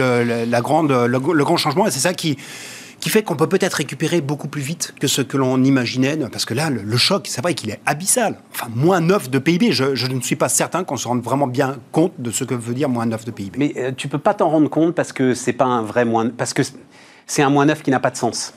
[0.46, 2.38] la grande, le grand changement et c'est ça qui
[3.04, 6.46] qui fait qu'on peut peut-être récupérer beaucoup plus vite que ce que l'on imaginait, parce
[6.46, 8.38] que là, le, choc, c'est vrai qu'il est abyssal.
[8.54, 11.76] Enfin, moins 9 de PIB, je, ne suis pas certain qu'on se rende vraiment bien
[11.92, 13.60] compte de ce que veut dire moins 9 de PIB.
[13.60, 16.06] Mais tu euh, tu peux pas t'en rendre compte parce que c'est pas un vrai
[16.06, 16.30] moins...
[16.30, 16.62] Parce que
[17.28, 18.54] c'est un moins 9 qui n'a pas de sens.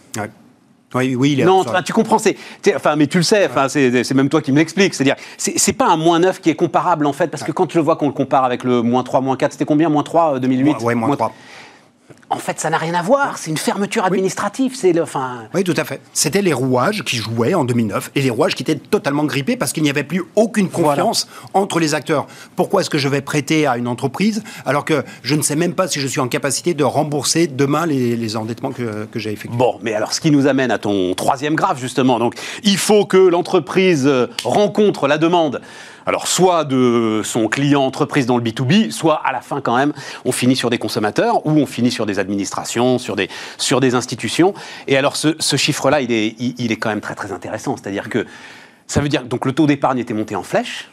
[0.94, 2.36] Oui, oui, il est non, tu comprends, c'est,
[2.76, 4.94] enfin, mais tu le sais, enfin, c'est même toi qui me l'expliques.
[4.94, 7.78] C'est-à-dire, c'est pas un moins 9 qui est comparable en fait, parce que quand tu
[7.78, 9.88] le vois qu'on le compare avec le moins 3, moins 4, c'était combien?
[9.88, 11.34] Moins 3 2008 Oui, moins 3
[12.36, 13.38] en fait, ça n'a rien à voir.
[13.38, 14.72] C'est une fermeture administrative.
[14.74, 15.44] C'est le, enfin...
[15.54, 16.02] Oui, tout à fait.
[16.12, 19.72] C'était les rouages qui jouaient en 2009 et les rouages qui étaient totalement grippés parce
[19.72, 22.26] qu'il n'y avait plus aucune confiance entre les acteurs.
[22.54, 25.72] Pourquoi est-ce que je vais prêter à une entreprise alors que je ne sais même
[25.72, 29.56] pas si je suis en capacité de rembourser demain les, endettements que, que j'ai effectués?
[29.56, 32.18] Bon, mais alors ce qui nous amène à ton troisième graphe, justement.
[32.18, 34.10] Donc, il faut que l'entreprise
[34.44, 35.62] rencontre la demande
[36.06, 39.92] alors soit de son client entreprise dans le B2B, soit à la fin quand même,
[40.24, 43.94] on finit sur des consommateurs ou on finit sur des administrations, sur des, sur des
[43.94, 44.52] institutions.
[44.86, 47.76] Et alors ce, chiffre-là, il est, il, est quand même très très intéressant.
[47.76, 48.26] C'est-à-dire que
[48.86, 50.88] ça veut dire que donc, le taux d'épargne était monté en flèche,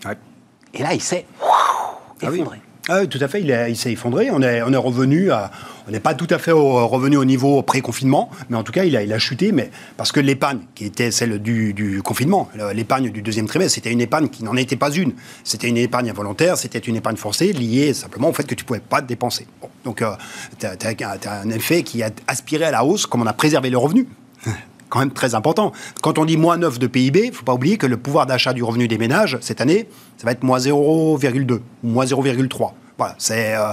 [0.74, 2.58] et là il s'est ah effondré.
[2.58, 2.73] Ah oui,
[3.10, 4.30] tout à fait, il, est- il s'est effondré.
[4.32, 5.52] On est, on est revenu à.
[5.88, 8.96] On n'est pas tout à fait revenu au niveau pré-confinement, mais en tout cas, il
[8.96, 9.52] a, chuté.
[9.52, 14.00] Mais parce que l'épargne, qui était celle du, confinement, l'épargne du deuxième trimestre, c'était une
[14.00, 15.13] épargne qui n'en était pas une.
[15.43, 18.67] C'était une épargne involontaire, c'était une épargne forcée, liée simplement au fait que tu ne
[18.67, 19.46] pouvais pas te dépenser.
[19.84, 20.04] Donc,
[20.60, 23.78] tu as, un effet qui a aspiré à la hausse, comme on a préservé le
[23.78, 24.08] revenu.
[24.93, 25.71] Quand même très important.
[26.03, 28.27] Quand on dit moins 9 de PIB, il ne faut pas oublier que le pouvoir
[28.27, 32.73] d'achat du revenu des ménages, cette année, ça va être moins 0,2 ou moins 0,3.
[32.99, 33.56] Voilà, c'est.
[33.56, 33.69] euh,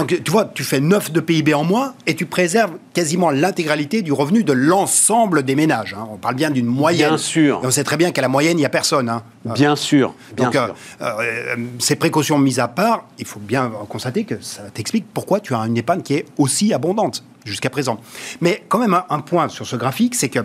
[0.00, 4.02] donc, tu vois, tu fais 9 de PIB en moins et tu préserves quasiment l'intégralité
[4.02, 5.94] du revenu de l'ensemble des ménages.
[5.96, 6.08] hein.
[6.10, 7.10] On parle bien d'une moyenne.
[7.10, 7.60] Bien sûr.
[7.62, 9.08] Et on sait très bien qu'à la moyenne, il n'y a personne.
[9.08, 9.22] hein.
[9.44, 10.68] Bien sûr, bien Donc, euh,
[11.02, 15.54] euh, ces précautions mises à part, il faut bien constater que ça t'explique pourquoi tu
[15.54, 18.00] as une épargne qui est aussi abondante jusqu'à présent.
[18.40, 20.40] Mais quand même, un, un point sur ce graphique, c'est que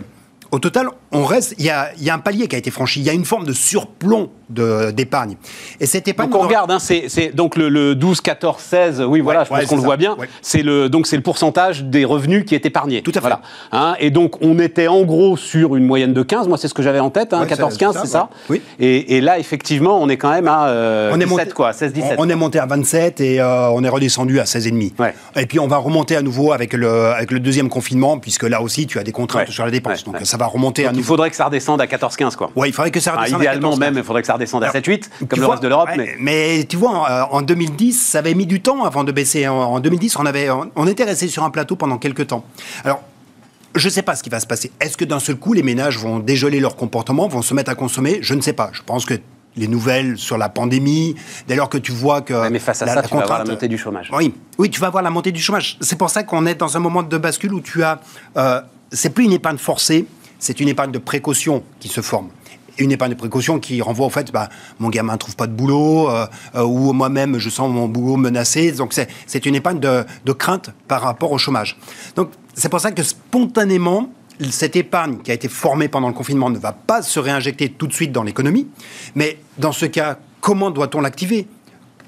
[0.52, 1.54] au total, on reste.
[1.58, 3.00] Il y a, il y a un palier qui a été franchi.
[3.00, 5.36] Il y a une forme de surplomb de- d'épargne.
[5.80, 6.30] Et cette épargne.
[6.30, 9.58] Donc on regarde, hein, c'est donc le, le 12, 14, 16, oui voilà, je pense
[9.60, 10.16] ouais, qu'on le voit bien.
[10.16, 10.28] Ouais.
[10.42, 13.02] C'est le donc c'est le pourcentage des revenus qui est épargné.
[13.02, 13.20] Tout à fait.
[13.20, 13.42] Voilà.
[13.72, 16.74] Hein, et donc on était en gros sur une moyenne de 15, moi c'est ce
[16.74, 18.28] que j'avais en tête, hein, Ouais, 14, c'est 15, ça, c'est ça.
[18.48, 18.60] ouais.
[18.60, 18.62] Oui.
[18.80, 22.14] Et, et là effectivement on est quand même à euh, 17 quoi, 16, 17.
[22.18, 24.92] On, on est monté à 27 et euh, on est redescendu à 16,5.
[24.98, 25.14] Ouais.
[25.36, 28.60] Et puis on va remonter à nouveau avec le, avec le deuxième confinement, puisque là
[28.62, 29.52] aussi tu as des contraintes Ouais.
[29.52, 29.98] sur la dépense.
[30.00, 30.24] Ouais, Donc ouais.
[30.24, 32.50] ça va remonter à Donc, il faudrait que ça redescende à 14, 15 quoi.
[32.56, 34.34] Ouais, il faudrait que ça Enfin, redescende à idéalement 14, même, il faudrait que ça
[34.34, 35.88] redescende à Alors, 7, 8, tu comme le vois, reste de l'Europe.
[35.88, 36.16] ouais, mais...
[36.18, 39.46] mais tu vois, en, en 2010, ça avait mis du temps avant de baisser.
[39.46, 42.44] En, en 2010, on, avait, on, était resté sur un plateau pendant quelques temps.
[42.84, 43.00] Alors,
[43.74, 44.72] je ne sais pas ce qui va se passer.
[44.80, 47.74] Est-ce que d'un seul coup, les ménages vont dégeler leur comportement, vont se mettre à
[47.76, 48.18] consommer?
[48.20, 48.70] Je ne sais pas.
[48.72, 49.14] Je pense que
[49.56, 51.16] les nouvelles sur la pandémie,
[51.48, 52.48] dès lors que tu vois que...
[52.50, 54.10] Mais face à la- ça, la tu vas avoir la montée du chômage.
[54.16, 55.76] oui, oui, tu vas voir la montée du chômage.
[55.80, 58.00] C'est pour ça qu'on est dans un moment de bascule où tu as.
[58.36, 58.60] Euh,
[58.92, 60.06] c'est plus une épargne forcée,
[60.40, 62.30] c'est une épargne de précaution qui se forme.
[62.78, 64.48] Une épargne de précaution qui renvoie au fait, bah,
[64.78, 68.16] mon gamin ne trouve pas de boulot, euh, euh, ou moi-même je sens mon boulot
[68.16, 68.72] menacé.
[68.72, 71.76] Donc c'est, une épargne de, de crainte par rapport au chômage.
[72.16, 74.10] Donc c'est pour ça que spontanément,
[74.50, 77.86] cette épargne qui a été formée pendant le confinement ne va pas se réinjecter tout
[77.86, 78.66] de suite dans l'économie.
[79.14, 81.46] Mais dans ce cas, comment doit-on l'activer?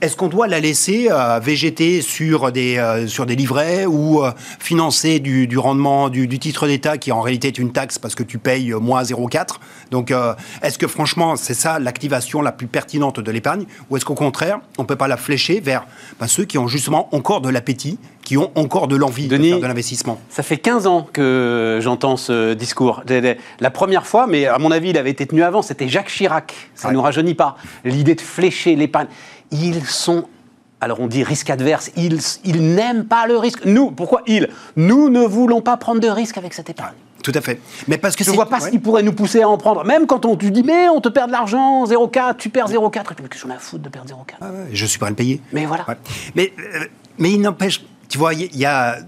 [0.03, 4.33] Est-ce qu'on doit la laisser euh, végéter sur des, euh, sur des livrets ou euh,
[4.59, 8.17] financer du, du rendement du, du titre d'État qui en réalité est une taxe parce
[8.17, 9.47] que tu payes euh, moins 0,4
[9.93, 10.12] Donc
[10.62, 14.59] est-ce que franchement c'est ça l'activation la plus pertinente de l'épargne ou est-ce qu'au contraire
[14.77, 15.87] on ne peut pas la flécher vers
[16.19, 19.61] ben, ceux qui ont justement encore de l'appétit, qui ont encore de l'envie de faire
[19.61, 20.19] de l'investissement?
[20.31, 23.05] Ça fait 15 ans que j'entends ce discours.
[23.61, 26.53] La première fois, mais à mon avis, il avait été tenu avant, c'était Jacques Chirac.
[26.75, 26.97] Ça ne Ouais.
[26.97, 27.57] nous rajeunit pas.
[27.85, 29.07] L'idée de flécher l'épargne.
[29.53, 30.25] Ils sont.
[30.81, 33.65] Alors on dit risque adverse, ils, ils n'aiment pas le risque.
[33.65, 34.49] Nous, pourquoi ils?
[34.75, 36.95] Nous ne voulons pas prendre de risque avec cette épargne.
[37.23, 37.61] Tout à fait.
[37.87, 38.71] Mais parce que Je ne vois pas ce ouais.
[38.73, 39.85] qui pourrait nous pousser à en prendre.
[39.85, 43.01] Même quand on te dit, mais on te perd de l'argent, 0,4, tu perds 0,4.
[43.12, 45.07] Et puis, qu'est-ce qu'on a à foutre de perdre 0,4 Ah ouais, Je suis pas
[45.07, 45.41] à le payer.
[45.53, 45.85] Mais voilà.
[45.88, 45.97] Ouais.
[46.35, 46.85] Mais, euh,
[47.19, 48.99] mais il n'empêche, tu vois, il y, a- il y a.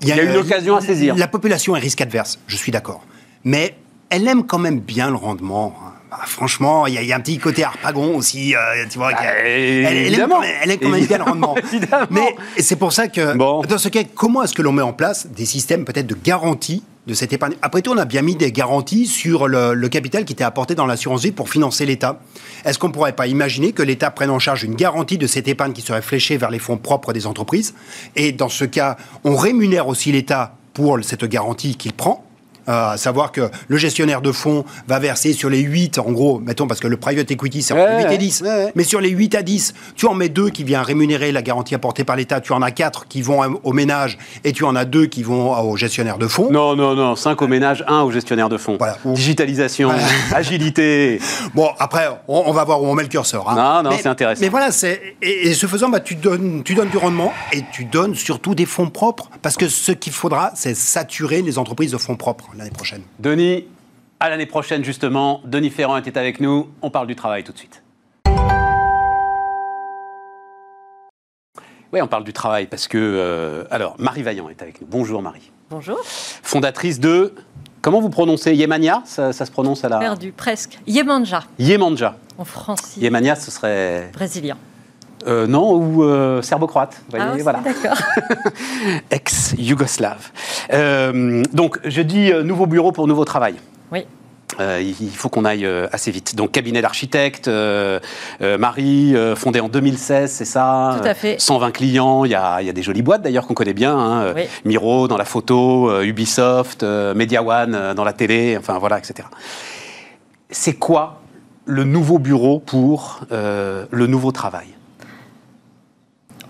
[0.00, 1.14] Il y a une occasion à saisir.
[1.14, 3.02] La population est risque adverse, je suis d'accord.
[3.44, 3.76] Mais
[4.10, 5.72] elle aime quand même bien le rendement.
[5.86, 5.92] hein.
[6.12, 8.58] Bah, franchement, il y, a- il y a un petit côté harpagon aussi, euh,
[8.90, 9.12] tu vois.
[9.14, 10.34] a- elle, elle aime évidemment.
[10.36, 11.54] quand même, elle aime quand même bien le rendement.
[12.10, 13.62] Mais c'est pour ça que, Bon.
[13.62, 16.82] dans ce cas, comment est-ce que l'on met en place des systèmes peut-être de garantie
[17.06, 17.54] de cette épargne?
[17.62, 20.74] Après tout, on a bien mis des garanties sur le, le capital qui était apporté
[20.74, 22.20] dans l'assurance vie pour financer l'État.
[22.66, 25.48] Est-ce qu'on ne pourrait pas imaginer que l'État prenne en charge une garantie de cette
[25.48, 27.72] épargne qui serait fléchée vers les fonds propres des entreprises?
[28.16, 32.22] Et dans ce cas, on rémunère aussi l'État pour cette garantie qu'il prend
[32.66, 36.66] à savoir que le gestionnaire de fonds va verser sur les 8, en gros, mettons,
[36.66, 38.40] parce que le private equity, c'est entre Ouais, 8 et ouais, 10.
[38.42, 38.72] ouais, ouais.
[38.74, 41.74] Mais sur les 8 à 10, tu en mets deux qui viennent rémunérer la garantie
[41.74, 44.84] apportée par l'État, tu en as quatre qui vont au ménage et tu en as
[44.84, 46.50] deux qui vont au gestionnaire de fonds.
[46.50, 47.16] Non, non, non.
[47.16, 48.76] 5 au ménage, 1 au gestionnaire de fonds.
[48.78, 48.96] Voilà.
[49.04, 49.90] Digitalisation,
[50.34, 51.20] agilité.
[51.54, 53.48] Bon, après, on, on va voir où on met le curseur.
[53.48, 53.82] hein.
[53.82, 54.40] Non, non, c'est intéressant.
[54.42, 57.62] Mais voilà, c'est, et, et ce faisant, bah, tu, donnes, tu donnes du rendement et
[57.72, 59.30] tu donnes surtout des fonds propres.
[59.42, 63.02] Parce que ce qu'il faudra, c'est saturer les entreprises de fonds propres l'année prochaine.
[63.18, 63.64] Denis,
[64.20, 65.40] à l'année prochaine, justement.
[65.44, 66.68] Denis Ferrand était avec nous.
[66.82, 67.82] On parle du travail tout de suite.
[71.92, 72.96] Oui, on parle du travail parce que.
[72.98, 74.86] euh, alors, Marie Vaillant est avec nous.
[74.90, 75.50] Bonjour, Marie.
[75.70, 75.98] Bonjour.
[76.04, 77.34] Fondatrice de.
[77.82, 79.02] Comment vous prononcez Yemania?
[79.04, 79.98] Ça, ça se prononce à la.
[79.98, 80.78] Perdu, presque.
[80.86, 82.16] Yemanja, Yemanja.
[82.38, 83.00] en français.
[83.00, 84.08] Yemania, ce serait.
[84.12, 84.56] Brésilien.
[85.26, 87.00] Euh, non, ou euh, serbo-croate.
[87.16, 87.60] Ah, aussi, voilà.
[87.64, 87.98] d'accord.
[89.10, 90.30] Ex-Yougoslave.
[90.72, 93.54] Euh, donc, je dis nouveau bureau pour nouveau travail.
[93.90, 94.06] Oui.
[94.60, 96.34] Euh, il faut qu'on aille assez vite.
[96.36, 97.98] Donc, cabinet d'architecte, euh,
[98.42, 101.34] euh, Marie, euh, fondé en 2016, c'est ça Tout à fait.
[101.34, 103.72] Euh, 120 clients, il y a, il y a des jolies boîtes d'ailleurs qu'on connaît
[103.72, 103.96] bien.
[103.96, 104.42] hein, Oui.
[104.66, 109.26] Miro dans la photo, Ubisoft, Media One dans la télé, enfin voilà, etc.
[110.50, 111.22] C'est quoi
[111.64, 114.66] le nouveau bureau pour le nouveau travail?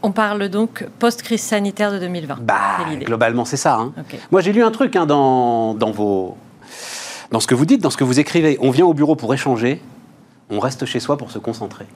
[0.02, 2.38] On parle donc post-crise sanitaire de 2020.
[2.40, 2.58] Bah,
[3.04, 3.76] globalement, c'est ça.
[3.76, 3.92] hein.
[4.30, 6.36] Moi, j'ai lu un truc hein, dans, dans, vos,
[7.30, 8.58] dans ce que vous dites, dans ce que vous écrivez.
[8.60, 9.80] On vient au bureau pour échanger,
[10.50, 11.86] on reste chez soi pour se concentrer.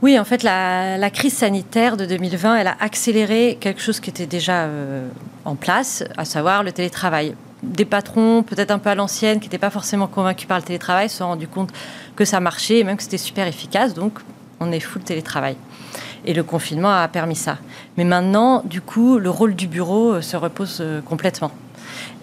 [0.00, 4.10] Oui, en fait, la, la crise sanitaire de 2020, elle a accéléré quelque chose qui
[4.10, 5.06] était déjà euh,
[5.44, 7.36] en place, à savoir le télétravail.
[7.62, 11.08] Des patrons, peut-être un peu à l'ancienne, qui n'étaient pas forcément convaincus par le télétravail,
[11.08, 11.70] se sont rendus compte
[12.16, 13.94] que ça marchait et même que c'était super efficace.
[13.94, 14.14] Donc,
[14.58, 15.54] on est full télétravail.
[16.24, 17.58] Et le confinement a permis ça.
[17.96, 21.50] Mais maintenant, du coup, le rôle du bureau euh, se repose euh, complètement.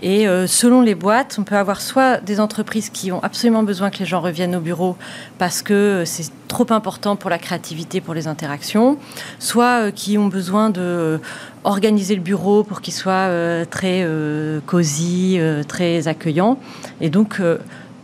[0.02, 3.90] Et euh, selon les boîtes, on peut avoir soit des entreprises qui ont absolument besoin
[3.90, 4.96] que les gens reviennent au bureau
[5.38, 8.98] parce que c'est trop important pour la créativité, pour les interactions,
[9.40, 11.20] soit qui ont besoin de
[11.66, 13.30] organiser le bureau pour qu'il soit
[13.70, 14.08] très
[14.66, 16.58] cosy, très accueillant.
[17.02, 17.42] Et donc,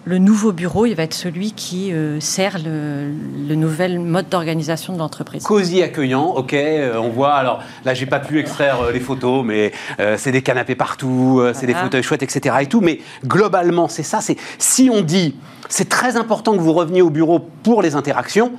[0.06, 3.10] le nouveau bureau, il va être celui qui euh, sert le,
[3.48, 5.44] le nouvel mode d'organisation de l'entreprise.
[5.44, 9.44] Cosy, accueillant, ok, euh, on voit, alors là, j'ai pas pu extraire euh, les photos,
[9.44, 9.72] mais
[10.18, 12.56] c'est des canapés partout, c'est des fauteuils chouettes, etc.
[12.62, 15.36] et tout, mais globalement, c'est ça, c'est si on dit,
[15.70, 18.52] c'est très important que vous reveniez au bureau pour les interactions,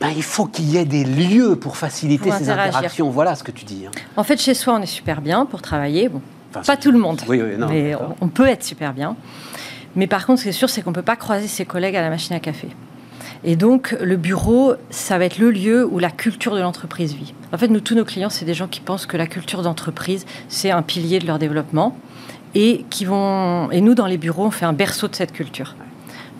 [0.00, 3.08] ben, il faut qu'il y ait des lieux pour faciliter Pour ces interactions.
[3.10, 3.86] Voilà ce que tu dis.
[3.86, 3.90] hein.
[4.16, 6.08] En fait, chez soi, on est super bien pour travailler.
[6.08, 6.20] Bon,
[6.50, 9.16] Enfin, pas tout le monde, Oui, oui, non, mais on peut être super bien.
[9.96, 11.96] Mais par contre, ce qui est sûr, c'est qu'on ne peut pas croiser ses collègues
[11.96, 12.68] à la machine à café.
[13.44, 17.34] Et donc, le bureau, ça va être le lieu où la culture de l'entreprise vit.
[17.52, 20.26] En fait, nous, tous nos clients, c'est des gens qui pensent que la culture d'entreprise,
[20.48, 21.96] c'est un pilier de leur développement.
[22.54, 23.70] Et, qui vont...
[23.70, 25.74] et nous, dans les bureaux, on fait un berceau de cette culture.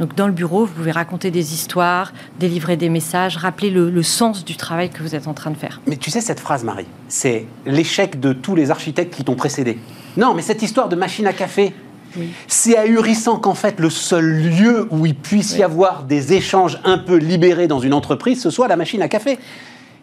[0.01, 4.03] Donc, dans le bureau, vous pouvez raconter des histoires, délivrer des messages, rappeler le, le
[4.03, 5.81] sens du travail que vous êtes en train de faire.
[5.87, 9.79] Mais tu sais, cette phrase, Marie, c'est l'échec de tous les architectes qui t'ont précédé.
[10.17, 11.75] Non, mais cette histoire de machine à café,
[12.17, 12.31] Oui.
[12.47, 16.99] c'est ahurissant qu'en fait, le seul lieu où il puisse y avoir des échanges un
[16.99, 19.39] peu libérés dans une entreprise, ce soit la machine à café.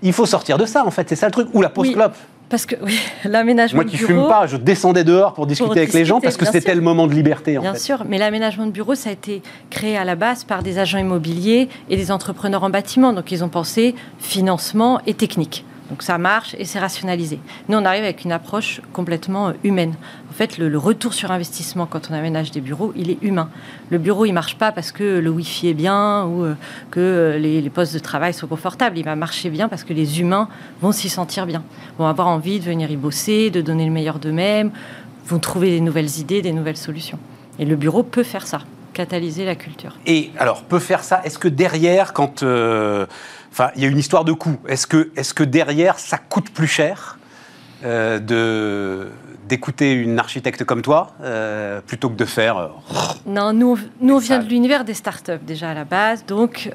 [0.01, 1.47] Il faut sortir de ça, en fait, c'est ça le truc.
[1.53, 1.93] Ou la pause Oui.
[1.93, 2.15] clope.
[2.49, 6.05] Parce que oui, l'aménagement Moi qui fume pas, je descendais dehors pour discuter avec les
[6.05, 7.79] gens parce que c'était le moment de liberté, en Bien fait.
[7.79, 10.99] sûr, mais l'aménagement de bureau, ça a été créé à la base par des agents
[10.99, 13.11] immobiliers et des entrepreneurs en bâtiment.
[13.13, 15.65] Donc, ils ont pensé financement et technique.
[15.89, 17.39] Donc, ça marche et c'est rationalisé.
[17.67, 19.93] Nous, on arrive avec une approche complètement euh, humaine.
[20.29, 23.49] En fait, le, retour sur investissement quand on aménage des bureaux, il est humain.
[23.89, 26.55] Le bureau, il marche pas parce que le Wi-Fi est bien ou euh,
[26.89, 28.97] que euh, les, postes de travail sont confortables.
[28.97, 30.47] Il va marcher bien parce que les humains
[30.81, 31.63] vont s'y sentir bien,
[31.97, 34.71] vont avoir envie de venir y bosser, de donner le meilleur d'eux-mêmes,
[35.27, 37.19] vont trouver des nouvelles idées, des nouvelles solutions.
[37.59, 38.61] Et le bureau peut faire ça,
[38.93, 39.97] catalyser la culture.
[40.07, 42.43] Et alors, peut faire ça Est-ce que derrière, quand.
[43.53, 44.57] Enfin, il y a une histoire de coût.
[44.67, 47.19] Est-ce que, est que derrière, ça coûte plus cher
[47.85, 49.11] euh, de
[49.47, 52.67] d'écouter une architecte comme toi euh, plutôt que de faire euh,
[53.27, 56.25] Non, nous, on- nous on vient de l'univers des startups déjà à la base.
[56.25, 56.71] Donc,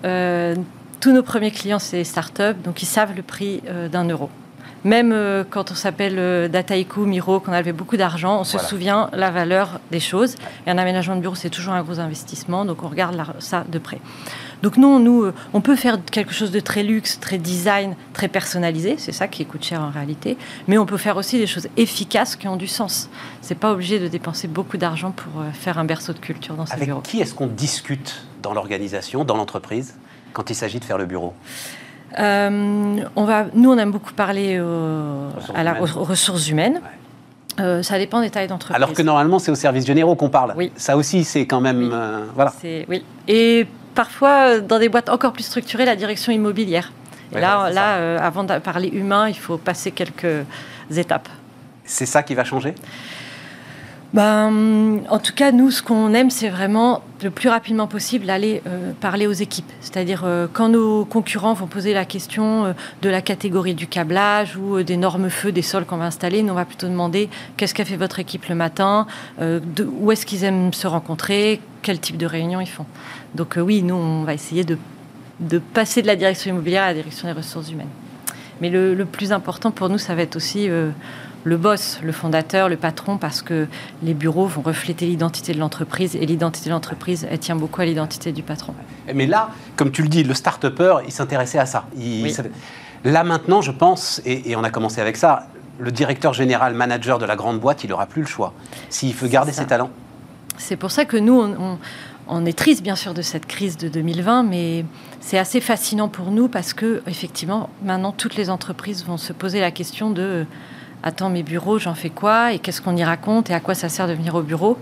[1.01, 2.55] tous nos premiers clients, c'est les startups.
[2.63, 4.31] Donc, ils savent le prix d'un euro.
[4.85, 5.13] Même
[5.51, 9.81] quand on s'appelle Dataiku, Miro, qu'on a levé beaucoup d'argent, on se souvient la valeur
[9.91, 10.37] des choses.
[10.67, 12.65] Et un aménagement de bureau, c'est toujours un gros investissement.
[12.65, 13.99] Donc, on regarde ça de près.
[14.63, 18.29] Donc, non, nous, euh, on peut faire quelque chose de très luxe, très design, très
[18.29, 18.97] personnalisé.
[18.99, 20.37] C'est ça qui coûte cher en réalité.
[20.67, 23.09] Mais on peut faire aussi des choses efficaces qui ont du sens.
[23.41, 26.67] C'est pas obligé de dépenser beaucoup d'argent pour euh, faire un berceau de culture dans
[26.67, 27.01] ce Avec bureau.
[27.03, 29.95] qui est-ce qu'on discute dans l'organisation, dans l'entreprise,
[30.33, 31.35] quand il s'agit de faire le bureau?
[32.19, 35.93] Euh, on va, nous, on aime beaucoup parler aux, Ressources à la- humaines.
[35.97, 36.81] aux ressources humaines.
[37.61, 38.77] Euh, ça dépend des tailles d'entreprise.
[38.77, 40.55] Alors que normalement, c'est aux services généraux qu'on parle.
[40.57, 40.71] Oui.
[40.77, 41.79] Ça aussi, c'est quand même.
[41.81, 41.91] Oui.
[41.93, 42.53] euh, voilà.
[42.89, 43.05] Oui.
[43.27, 43.67] Et
[43.99, 46.93] parfois, euh, dans des boîtes encore plus structurées, la direction immobilière.
[47.33, 50.45] Ouais, là, là euh, avant de parler humain, il faut passer quelques
[50.97, 51.29] étapes.
[51.85, 52.77] C'est ça qui va changer?
[54.15, 58.63] Ben, en tout cas, nous, ce qu'on aime, c'est vraiment le plus rapidement possible aller
[58.67, 59.71] euh, parler aux équipes.
[59.81, 64.57] C'est-à-dire, euh, quand nos concurrents vont poser la question euh, de la catégorie du câblage
[64.57, 67.75] ou des normes feu des sols qu'on va installer, nous, on va plutôt demander qu'est-ce
[67.75, 69.07] qu'a fait votre équipe le matin,
[69.41, 72.87] de- où est-ce qu'ils aiment se rencontrer, quel type de réunion ils font?
[73.35, 74.79] Donc, euh, oui, nous, on va essayer de,
[75.41, 77.89] de passer de la direction immobilière à la direction des ressources humaines.
[78.61, 80.91] Mais le, le plus important pour nous, ça va être aussi euh,
[81.45, 83.67] le boss, le fondateur, le patron, parce que
[84.03, 87.85] les bureaux vont refléter l'identité de l'entreprise et l'identité de l'entreprise, elle tient beaucoup à
[87.85, 88.75] l'identité du patron.
[89.15, 91.85] Mais là, comme tu le dis, le start-upper, il s'intéressait à ça.
[91.97, 92.31] Il Oui.
[92.33, 92.51] savait-
[93.05, 95.47] Là maintenant, je pense, et, et on a commencé avec ça,
[95.79, 98.53] le directeur général, manager de la grande boîte, il n'aura plus le choix.
[98.91, 99.63] S'il veut garder ça.
[99.63, 99.91] ses talents.
[100.57, 101.79] C'est pour ça que nous, on, on-
[102.29, 104.85] on est triste bien sûr de cette crise de 2020, mais
[105.21, 109.61] c'est assez fascinant pour nous parce que effectivement, maintenant, toutes les entreprises vont se poser
[109.61, 110.47] la question de
[111.05, 113.89] Attends, mes bureaux, j'en fais quoi Et qu'est-ce qu'on y raconte Et à quoi ça
[113.89, 114.77] sert de venir au bureau?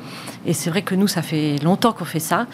[0.47, 2.47] Et c'est vrai que nous, ça fait longtemps qu'on fait ça.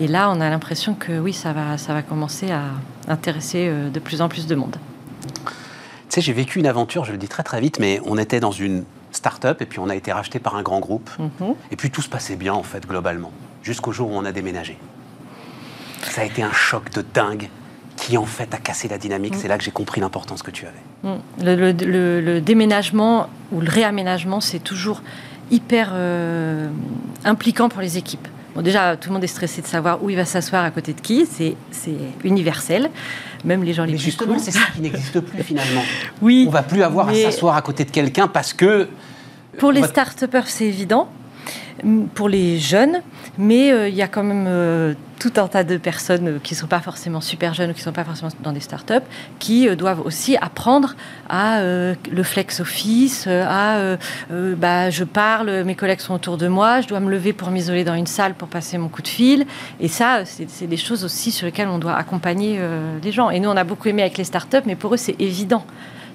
[0.00, 2.62] Et là, on a l'impression que oui, ça va, ça va commencer à
[3.08, 4.76] intéresser euh, de plus en plus de monde.
[6.08, 8.52] sais, j'ai vécu une aventure, je le dis très très vite, mais on était dans
[8.52, 11.10] une start-up et puis on a été racheté par un grand groupe.
[11.18, 11.54] Mhm.
[11.70, 13.32] Et puis tout se passait bien en fait, globalement,
[13.62, 14.78] jusqu'au jour où on a déménagé.
[16.02, 17.48] Ça a été un choc de dingue
[17.96, 19.34] qui en fait a cassé la dynamique.
[19.36, 20.82] C'est là que j'ai compris l'importance que tu avais.
[21.14, 21.20] Mm.
[21.44, 25.02] Le, le- le- le déménagement ou le réaménagement, c'est toujours
[25.50, 26.68] hyper euh,
[27.24, 28.26] impliquant pour les équipes.
[28.54, 30.92] Bon, déjà, tout le monde est stressé de savoir où il va s'asseoir à côté
[30.94, 31.26] de qui.
[31.26, 31.54] C'est
[32.24, 32.90] universel.
[33.44, 35.82] Même les gens les Mais plus justement, c'est ça qui n'existe plus finalement.
[36.22, 36.46] Oui.
[36.48, 38.88] On va plus avoir mais- à s'asseoir à côté de quelqu'un parce que
[39.58, 41.08] Pour les va- start-upers, c'est évident.
[42.14, 43.00] Pour les jeunes,
[43.38, 46.54] mais euh, il y a quand même euh, tout un tas de personnes euh, qui
[46.54, 49.02] ne sont pas forcément super jeunes ou qui ne sont pas forcément dans des start-up
[49.38, 50.94] qui doivent aussi apprendre
[51.28, 53.96] à le flex office, à
[54.30, 57.84] bah, je parle, mes collègues sont autour de moi, je dois me lever pour m'isoler
[57.84, 59.46] dans une salle pour passer mon coup de fil.
[59.80, 62.60] Et ça, c'est des choses aussi sur lesquelles on doit accompagner
[63.02, 63.30] les gens.
[63.30, 65.64] Et nous, on a beaucoup aimé avec les start-up, mais pour eux, c'est évident.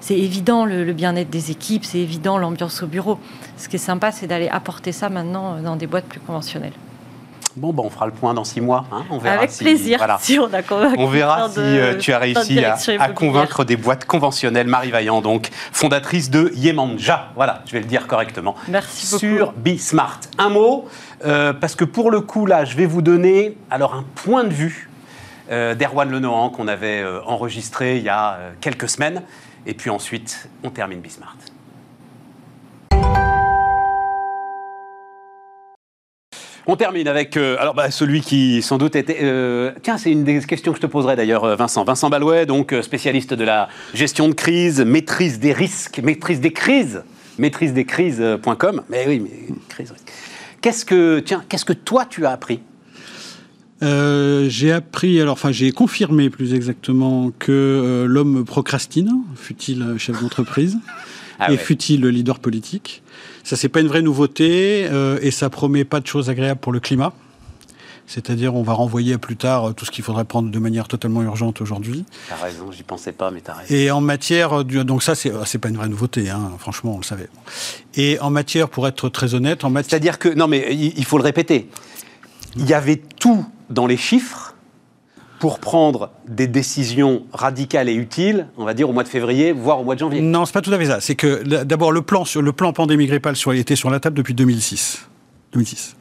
[0.07, 3.17] C'est évident le, le bien-être des équipes, c'est évident l'ambiance au bureau.
[3.57, 6.73] Ce qui est sympa, c'est d'aller apporter ça maintenant euh, dans des boîtes plus conventionnelles.
[7.55, 8.85] bon, bah, on fera le point dans six mois.
[8.91, 10.19] hein, on verra Avec si- plaisir, voilà.
[10.21, 10.93] si on a convaincu.
[10.99, 14.67] On verra si de- euh, tu as réussi à, convaincre des boîtes conventionnelles.
[14.67, 17.29] Marie Vaillant, donc, fondatrice de Yemanja.
[17.35, 18.53] Voilà, je vais le dire correctement.
[18.67, 19.19] Merci beaucoup.
[19.37, 20.19] Sur BeSmart.
[20.37, 20.87] Un mot,
[21.25, 24.53] euh, parce que pour le coup, là, je vais vous donner alors un point de
[24.53, 24.87] vue
[25.51, 29.23] euh, d'Erwan Lenohan qu'on avait euh, enregistré il y a quelques semaines.
[29.65, 31.37] Et puis ensuite, on termine BeSmart.
[36.67, 39.19] On termine avec euh, alors bah, celui qui sans doute était.
[39.21, 41.83] euh, tiens, c'est une des questions que je te poserai d'ailleurs, euh, Vincent.
[41.83, 47.03] Vincent Balouet, donc spécialiste de la gestion de crise, maîtrise des risques, maîtrise des crises,
[47.37, 48.81] maîtrise des crises.com.
[48.89, 49.93] Mais oui, mais crise.
[50.61, 52.61] Qu'est-ce que tiens, qu'est-ce que toi tu as appris
[53.83, 60.21] Euh, j'ai appris, alors enfin j'ai confirmé plus exactement que euh, l'homme procrastine, fut-il chef
[60.21, 60.77] d'entreprise
[61.39, 61.57] Ah et ouais.
[61.57, 63.03] fut-il le leader politique.
[63.43, 66.71] Ça c'est pas une vraie nouveauté euh, et ça promet pas de choses agréables pour
[66.71, 67.11] le climat.
[68.07, 71.21] C'est-à-dire on va renvoyer à plus tard tout ce qu'il faudrait prendre de manière totalement
[71.23, 72.05] urgente aujourd'hui.
[72.29, 73.73] T'as raison, j'y pensais pas, mais t'as raison.
[73.73, 76.99] Et en matière, du- donc ça c'est c'est pas une vraie nouveauté, hein, franchement on
[76.99, 77.27] le savait.
[77.95, 81.17] Et en matière, pour être très honnête, en matière C'est-à-dire que non, mais il faut
[81.17, 81.67] le répéter.
[82.55, 84.55] Il y avait tout dans les chiffres
[85.39, 89.81] pour prendre des décisions radicales et utiles, on va dire au mois de février, voire
[89.81, 90.21] au mois de janvier.
[90.21, 91.01] Non, c'est pas tout à fait ça.
[91.01, 95.07] C'est que d'abord le plan le plan pandémie grippale était sur la table depuis 2006.
[95.53, 95.95] 2006.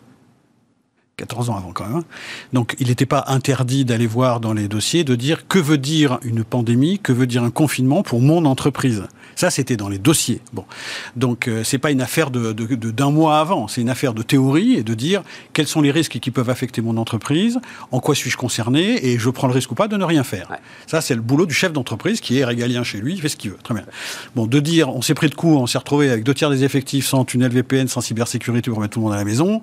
[1.16, 1.96] 14 ans avant quand même.
[1.98, 2.04] hein.
[2.52, 6.18] Donc il n'était pas interdit d'aller voir dans les dossiers, de dire que veut dire
[6.22, 9.04] une pandémie, que veut dire un confinement pour mon entreprise.
[9.36, 10.40] Ça, c'était dans les dossiers.
[10.52, 10.64] Bon,
[11.16, 14.14] donc euh, c'est pas une affaire de, de- de- d'un mois avant, c'est une affaire
[14.14, 17.58] de théorie et de dire quels sont les risques qui peuvent affecter mon entreprise,
[17.90, 20.48] en quoi suis-je concerné et je prends le risque ou pas de ne rien faire.
[20.50, 20.58] Ouais.
[20.86, 23.36] Ça, c'est le boulot du chef d'entreprise qui est régalien chez lui, il fait ce
[23.36, 23.58] qu'il veut.
[23.62, 23.84] Très bien.
[24.36, 26.62] Bon, de dire on s'est pris de coup, on s'est retrouvé avec deux tiers des
[26.64, 29.62] effectifs sans tunnel VPN, sans cybersécurité pour mettre tout le monde à la maison.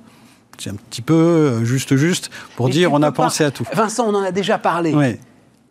[0.58, 3.66] C'est un petit peu euh, juste, juste pour dire on a pas- pensé à tout.
[3.74, 4.94] Vincent, on en a déjà parlé.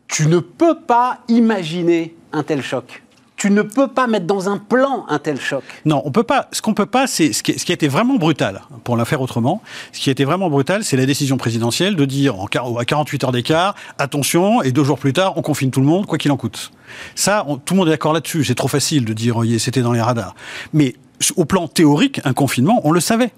[0.08, 3.02] Tu ne peux pas imaginer un tel choc.
[3.36, 5.62] Tu ne peux pas mettre dans un plan un tel choc.
[5.86, 6.48] Non, on peut pas.
[6.52, 9.06] Ce qu'on peut pas, c'est ce qui, ce qui a été vraiment brutal, pour la
[9.06, 9.62] faire autrement.
[9.92, 13.24] Ce qui a été vraiment brutal, c'est la décision présidentielle de dire en, à 48
[13.24, 16.30] heures d'écart, attention, et deux jours plus tard, on confine tout le monde, quoi qu'il
[16.32, 16.70] en coûte.
[17.14, 18.44] Ça, on- tout le monde est d'accord là-dessus.
[18.44, 20.34] C'est trop facile de dire, oh, c'était dans les radars.
[20.74, 20.94] Mais
[21.36, 23.30] au plan théorique, un confinement, on le savait.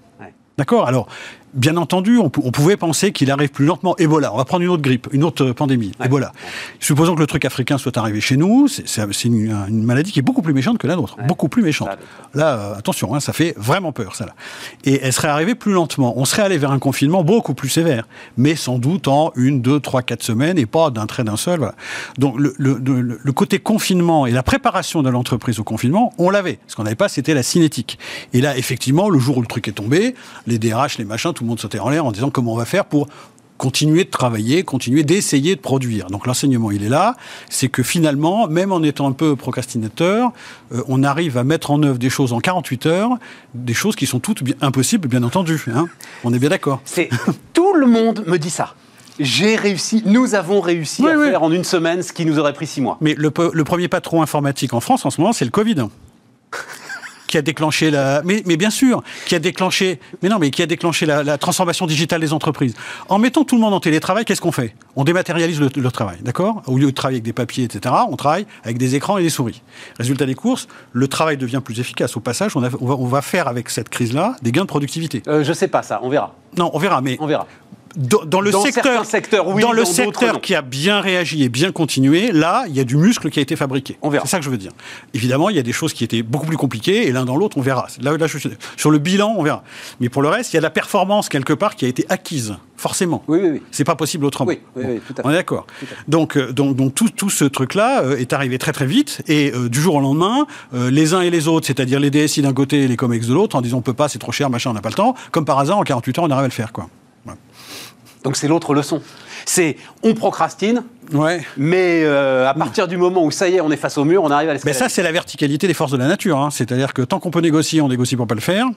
[0.57, 1.07] D'accord Alors,
[1.53, 3.95] bien entendu, on, pou- on pouvait penser qu'il arrive plus lentement.
[3.97, 5.91] Ebola, on va prendre une autre grippe, une autre euh, pandémie.
[6.03, 6.31] Ebola.
[6.79, 10.23] Supposons que le truc africain soit arrivé chez nous, c'est une, une maladie qui est
[10.23, 11.17] beaucoup plus méchante que la nôtre.
[11.17, 11.25] Ouais.
[11.27, 11.89] Beaucoup plus méchante.
[12.33, 14.25] Là, euh, attention, hein, ça fait vraiment peur, ça.
[14.25, 14.33] Là.
[14.83, 16.13] Et elle serait arrivée plus lentement.
[16.17, 19.79] On serait allé vers un confinement beaucoup plus sévère, mais sans doute en une, deux,
[19.79, 21.59] trois, quatre semaines et pas d'un trait d'un seul.
[21.59, 21.75] Voilà.
[22.17, 26.29] Donc le, le- le- le côté confinement et la préparation de l'entreprise au confinement, on
[26.29, 26.59] l'avait.
[26.67, 27.99] Ce qu'on n'avait pas, c'était la cinétique.
[28.33, 30.15] Et là, effectivement, le jour où le truc est tombé,
[30.47, 32.65] les DRH, les machins, tout le monde sautait en l'air en disant comment on va
[32.65, 33.07] faire pour
[33.59, 36.07] continuer de travailler, continuer d'essayer de produire.
[36.07, 37.15] Donc l'enseignement, il est là.
[37.49, 40.31] C'est que finalement, même en étant un peu procrastinateur,
[40.73, 43.11] euh, on arrive à mettre en œuvre des choses en 48 heures,
[43.53, 45.63] des choses qui sont toutes bien- impossibles, bien entendu.
[45.73, 45.87] hein.
[46.25, 46.81] On est bien d'accord.
[46.83, 47.09] C'est
[47.53, 48.73] tout le monde me dit ça.
[49.19, 51.29] J'ai réussi, nous avons réussi Oui, à oui.
[51.29, 52.97] faire en une semaine ce qui nous aurait pris six mois.
[52.99, 55.75] Mais le, le premier patron informatique en France en ce moment, c'est le Covid.
[57.33, 60.61] Qui a déclenché la, mais, mais bien sûr, qui a déclenché, mais non, mais qui
[60.61, 62.75] a déclenché la, la transformation digitale des entreprises.
[63.09, 64.75] En mettant tout le monde en télétravail, qu'est-ce qu'on fait?
[64.95, 66.61] On dématérialise le, le travail, d'accord?
[66.67, 69.31] Au lieu de travailler avec des papiers, etc., on travaille avec des écrans et des
[69.31, 69.63] souris.
[69.97, 72.15] Résultat des courses, le travail devient plus efficace.
[72.15, 74.67] Au passage, on, a- on va, on va faire avec cette crise-là des gains de
[74.67, 75.23] productivité.
[75.27, 76.35] Euh, je sais pas ça, on verra.
[76.55, 77.47] Non, on verra, mais On verra.
[77.95, 80.99] Dans, dans le Dans secteur, certains secteurs, oui, dans le dans secteur qui a bien
[81.01, 83.97] réagi et bien continué, là, il y a du muscle qui a été fabriqué.
[84.01, 84.25] On verra.
[84.25, 84.71] C'est ça que je veux dire.
[85.13, 87.57] Évidemment, il y a des choses qui étaient beaucoup plus compliquées, et l'un dans l'autre,
[87.57, 87.87] on verra.
[88.01, 89.63] Là, là, je suis- sur le bilan, on verra.
[89.99, 92.05] Mais pour le reste, il y a de la performance quelque part qui a été
[92.09, 93.23] acquise, forcément.
[93.27, 93.61] Oui, oui, oui.
[93.71, 94.49] C'est pas possible autrement.
[94.49, 95.27] Oui, oui, oui, tout à fait.
[95.27, 95.67] On est d'accord.
[96.07, 99.51] Donc, euh, donc, donc tout, tout ce truc-là euh, est arrivé très très vite et
[99.53, 102.53] euh, du jour au lendemain, euh, les uns et les autres, c'est-à-dire les DSI d'un
[102.53, 104.71] côté et les COMEX de l'autre, en disant on peut pas, c'est trop cher, machin,
[104.71, 105.15] on n'a pas le temps.
[105.31, 106.87] Comme par hasard, en 48 heures, on arrive à le faire, quoi.
[108.23, 109.01] Donc c'est l'autre leçon.
[109.45, 111.43] C'est on procrastine, Ouais.
[111.57, 114.23] mais euh, à partir du moment où ça y est, on est face au mur,
[114.23, 114.77] on arrive à Mais l'escalade.
[114.77, 116.37] ça, c'est la verticalité des forces de la nature.
[116.39, 116.49] hein.
[116.49, 118.67] C'est-à-dire que tant qu'on peut négocier, on négocie pour pas le faire.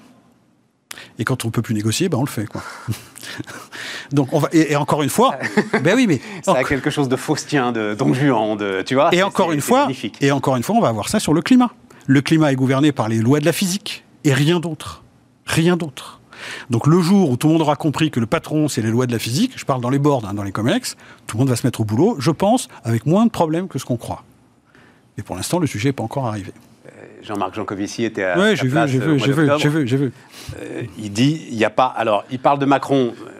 [1.19, 2.63] Et quand on peut plus négocier, ben on le fait, quoi.
[4.13, 5.37] Donc, on va, et, et encore une fois,
[5.83, 9.15] ben oui, mais ça a quelque chose de faustien, de Don Juan, de tu vois.
[9.15, 10.17] Et encore une fois, magnifique.
[10.21, 11.71] et encore une fois, on va voir ça sur le climat.
[12.07, 15.03] Le climat est gouverné par les lois de la physique et rien d'autre.
[15.45, 16.21] Rien d'autre.
[16.71, 19.07] Donc le jour où tout le monde aura compris que le patron, c'est les lois
[19.07, 21.49] de la physique, je parle dans les boards, hein, dans les comex, tout le monde
[21.51, 24.25] va se mettre au boulot, je pense, avec moins de problèmes que ce qu'on croit.
[25.19, 26.53] Et pour l'instant, le sujet n'est pas encore arrivé.
[27.23, 29.97] Jean-Marc Jancovici était à Oui, j'ai vu, j'ai euh, vu, j'ai vu, j'ai vu, j'ai
[29.97, 30.13] vu.
[30.61, 31.87] Euh, il dit, il n'y a pas.
[31.87, 33.13] Alors, il parle de Macron.
[33.21, 33.31] euh,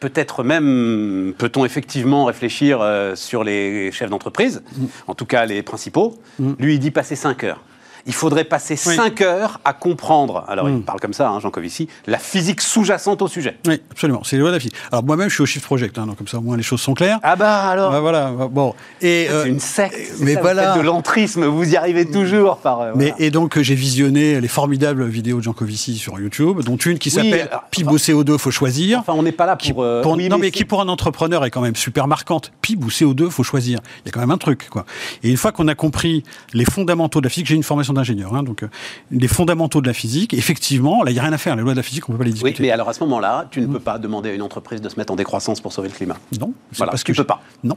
[0.00, 4.86] Peut-être même, peut-on effectivement réfléchir euh, sur les chefs d'entreprise, Mm.
[5.08, 6.18] en tout cas les principaux.
[6.58, 7.60] Lui, il dit passer 5 heures.
[8.06, 8.96] Il faudrait passer Oui.
[8.96, 10.82] 5 heures à comprendre, alors il Mm.
[10.82, 13.56] parle comme ça, hein, Jean Covici, la physique sous-jacente au sujet.
[13.66, 14.76] Oui, absolument, c'est les lois de la physique.
[14.92, 16.80] Alors moi-même, je suis au Shift Project, hein, donc comme ça, au moins, les choses
[16.80, 17.18] sont claires.
[17.22, 18.74] Ah bah alors Ah, voilà, bon.
[19.00, 19.96] Et, euh, C'est une secte.
[20.20, 20.76] mais ça, voilà.
[20.76, 22.80] de l'entrisme, vous y arrivez toujours par.
[22.80, 26.60] euh, Mais, et donc, euh, j'ai visionné les formidables vidéos de Jean Covici sur YouTube,
[26.62, 28.98] dont une qui s'appelle PIB au CO2, faut choisir.
[29.00, 29.82] Enfin, on n'est pas là pour.
[29.82, 32.52] euh, Pour- oui, non, mais mais qui pour un entrepreneur est quand même super marquante.
[32.62, 33.80] PIB ou CO2, faut choisir.
[34.04, 34.84] Il y a quand même un truc, quoi.
[35.22, 36.24] Et une fois qu'on a compris
[36.54, 38.68] les fondamentaux de la physique, j'ai une formation d'ingénieur, hein, donc euh,
[39.10, 41.56] les fondamentaux de la physique, effectivement, là, il n'y a rien à faire.
[41.56, 42.62] Les lois de la physique, on peut pas les Oui, discuter.
[42.62, 44.96] mais alors à ce moment-là, tu ne peux pas demander à une entreprise de se
[44.96, 46.16] mettre en décroissance pour sauver le climat.
[46.40, 47.40] Non, Voilà, parce tu que peux pas.
[47.64, 47.76] Non,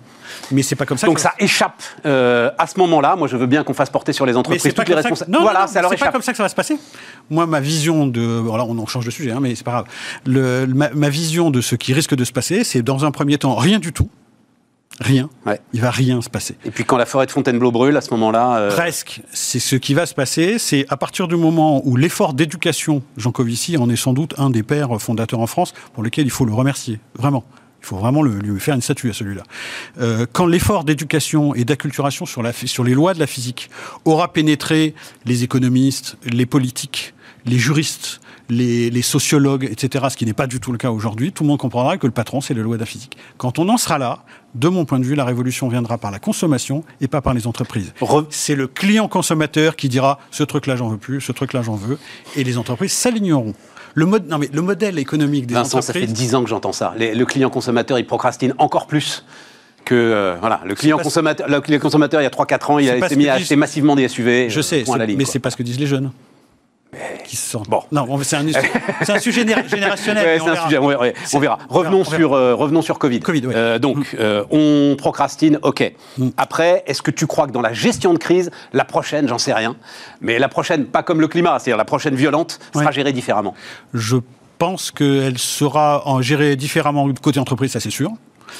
[0.51, 1.07] mais c'est pas comme ça.
[1.07, 3.15] Donc que ça échappe euh, à ce moment-là.
[3.15, 5.09] Moi, je veux bien qu'on fasse porter sur les entreprises pas toutes les ça.
[5.09, 5.31] que-.
[5.31, 6.77] Non, non, voilà, non, leur c'est pas comme ça que ça va se passer.
[7.29, 9.85] Moi, ma vision de, voilà, on en change de sujet, hein, mais c'est pas grave.
[10.25, 13.37] Le, ma, ma vision de ce qui risque de se passer, c'est dans un premier
[13.37, 14.09] temps rien du tout,
[14.99, 15.29] rien.
[15.45, 15.59] Ouais.
[15.73, 16.55] Il va rien se passer.
[16.65, 19.21] Et puis quand la forêt de Fontainebleau brûle, à ce moment-là, euh, Presque.
[19.31, 20.59] C'est ce qui va se passer.
[20.59, 24.49] C'est à partir du moment où l'effort d'éducation, Jean Covici en est sans doute un
[24.49, 26.99] des pères fondateurs en France, pour lequel il faut le remercier.
[27.17, 27.43] Vraiment.
[27.81, 29.43] Il faut vraiment le- lui faire une statue à celui-là.
[29.99, 33.69] Euh, quand l'effort d'éducation et d'acculturation sur, sur les lois de la physique
[34.05, 34.93] aura pénétré
[35.25, 37.12] les économistes, les politiques,
[37.45, 38.19] les juristes,
[38.49, 41.49] les, les sociologues, etc., ce qui n'est pas du tout le cas aujourd'hui, tout le
[41.49, 43.17] monde comprendra que le patron, c'est les lois de la physique.
[43.37, 44.19] Quand on en sera là,
[44.55, 47.47] de mon point de vue, la révolution viendra par la consommation et pas par les
[47.47, 47.93] entreprises.
[48.01, 51.75] Re- C'est le client consommateur qui dira ce truc-là j'en veux plus, ce truc-là j'en
[51.75, 51.97] veux,
[52.35, 53.53] et les entreprises s'aligneront.
[53.95, 56.13] Le, mode, non mais le modèle économique des Vincent, ça fait entreprises.
[56.27, 56.93] 10 ans que j'entends ça.
[56.97, 59.25] Les- le client consommateur, il procrastine encore plus
[59.85, 60.61] que euh, voilà.
[60.65, 63.33] Le client consommateur, le client consommateur, il y a 3-4 ans, il s'est mis à
[63.35, 64.49] acheter massivement des SUV.
[64.49, 66.11] Je euh, sais, la mais c'est pas ce que disent les jeunes.
[67.25, 67.81] Qui se sentent- Bon.
[67.91, 70.25] Non, c'est un, sujet géné- générationnel.
[70.25, 70.65] Ouais, on un verra.
[70.65, 71.03] sujet, on verra.
[71.33, 72.17] on verra, Revenons on verra.
[72.17, 73.19] sur euh, revenons sur Covid.
[73.21, 73.53] Covid, ouais.
[73.55, 75.93] Euh, donc euh, on procrastine, ok.
[76.17, 76.29] Mm.
[76.37, 79.53] Après, est-ce que tu crois que dans la gestion de crise, la prochaine, j'en sais
[79.53, 79.75] rien,
[80.21, 82.91] mais la prochaine, pas comme le climat, c'est-à-dire la prochaine violente, sera Ouais.
[82.91, 83.53] gérée différemment.
[83.93, 84.17] Je
[84.59, 88.11] pense qu'elle sera gérée différemment côté entreprise, ça c'est sûr.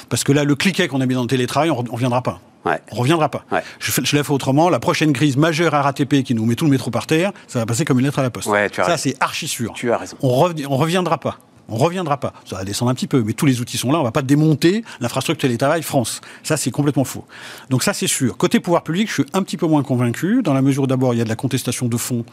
[0.10, 2.40] Parce que là, le cliquet qu'on a mis dans le télétravail, on ne reviendra pas.
[2.66, 2.80] Ouais.
[2.92, 3.46] On reviendra pas.
[3.52, 3.62] Ouais.
[3.80, 4.70] Je, fais- je la fais autrement.
[4.70, 7.66] La prochaine crise majeure RATP qui nous met tout le métro par terre, ça va
[7.66, 8.48] passer comme une lettre à la poste.
[8.48, 9.74] Ouais, tu as ça, c'est archi sûr.
[9.74, 10.16] Tu as raison.
[10.22, 11.38] On, revi- on reviendra pas.
[11.70, 12.34] On reviendra pas.
[12.46, 14.00] Ça va descendre un petit peu, mais tous les outils sont là.
[14.00, 16.20] On va pas démonter l'infrastructure télétravail France.
[16.44, 17.26] Ça, c'est complètement faux.
[17.70, 18.38] Donc ça, c'est sûr.
[18.38, 21.14] Côté pouvoir public, je suis un petit peu moins convaincu, dans la mesure où d'abord,
[21.14, 22.26] il y a de la contestation de fond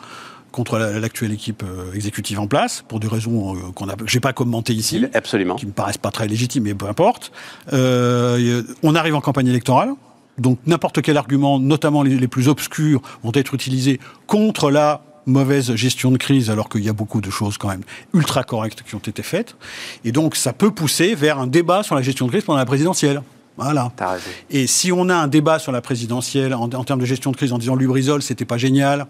[0.50, 4.02] contre la- l'actuelle équipe euh, exécutive en place, pour des raisons euh, qu'on a, que
[4.08, 5.54] j'ai pas commentées ici Absolument.
[5.54, 7.30] qui me paraissent pas très légitimes, mais peu importe.
[7.72, 9.90] Euh, on arrive en campagne électorale,
[10.38, 15.74] donc n'importe quel argument, notamment les, les plus obscurs, vont être utilisés contre la mauvaise
[15.74, 17.82] gestion de crise, alors qu'il y a beaucoup de choses quand même
[18.14, 19.56] ultra correctes qui ont été faites.
[20.04, 22.66] Et donc ça peut pousser vers un débat sur la gestion de crise pendant la
[22.66, 23.22] présidentielle.
[23.56, 23.92] Voilà.
[24.48, 27.36] Et si on a un débat sur la présidentielle en, en termes de gestion de
[27.36, 29.06] crise en disant Lubrizol, c'était pas génial,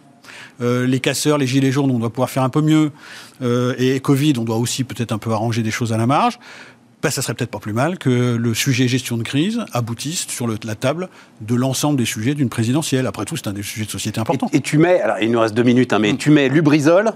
[0.60, 2.90] euh, les casseurs, les gilets jaunes, on doit pouvoir faire un peu mieux,
[3.42, 6.38] euh, et Covid, on doit aussi peut-être un peu arranger des choses à la marge,
[7.02, 10.46] ben, ça serait peut-être pas plus mal que le sujet gestion de crise aboutisse sur
[10.46, 11.08] le- la table
[11.40, 13.06] de l'ensemble des sujets d'une présidentielle.
[13.06, 14.48] Après tout, c'est un des sujets de société importants.
[14.52, 17.12] Et, et tu mets, alors il nous reste deux minutes, hein, mais tu mets Lubrizol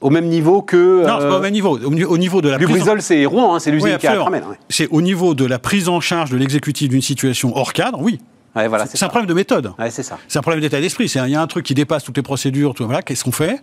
[0.00, 1.04] au même niveau que.
[1.04, 1.06] Hmm.
[1.06, 1.78] non, c'est euh, pas au même niveau.
[1.78, 4.06] Au, ni- au niveau de la en- Lubrizol, c'est Rouen, hein, c'est l'usine Oui, qui
[4.08, 4.26] a.
[4.68, 8.18] C'est au niveau de la prise en charge de l'exécutif d'une situation hors cadre, oui.
[8.54, 9.72] Ouais, voilà, c'est un problème de méthode.
[9.78, 10.18] Ouais, c'est ça.
[10.28, 11.06] C'est un problème d'état d'esprit.
[11.06, 12.74] Il y a un truc qui dépasse toutes les procédures.
[12.74, 13.62] Tout, voilà, qu'est-ce qu'on fait?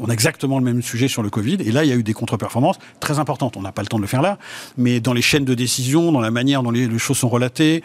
[0.00, 1.56] On a exactement le même sujet sur le Covid.
[1.60, 3.56] Et là, il y a eu des contre-performances très importantes.
[3.56, 4.38] On n'a pas le temps de le faire là.
[4.76, 7.82] Mais dans les chaînes de décision, dans la manière dont les, les choses sont relatées,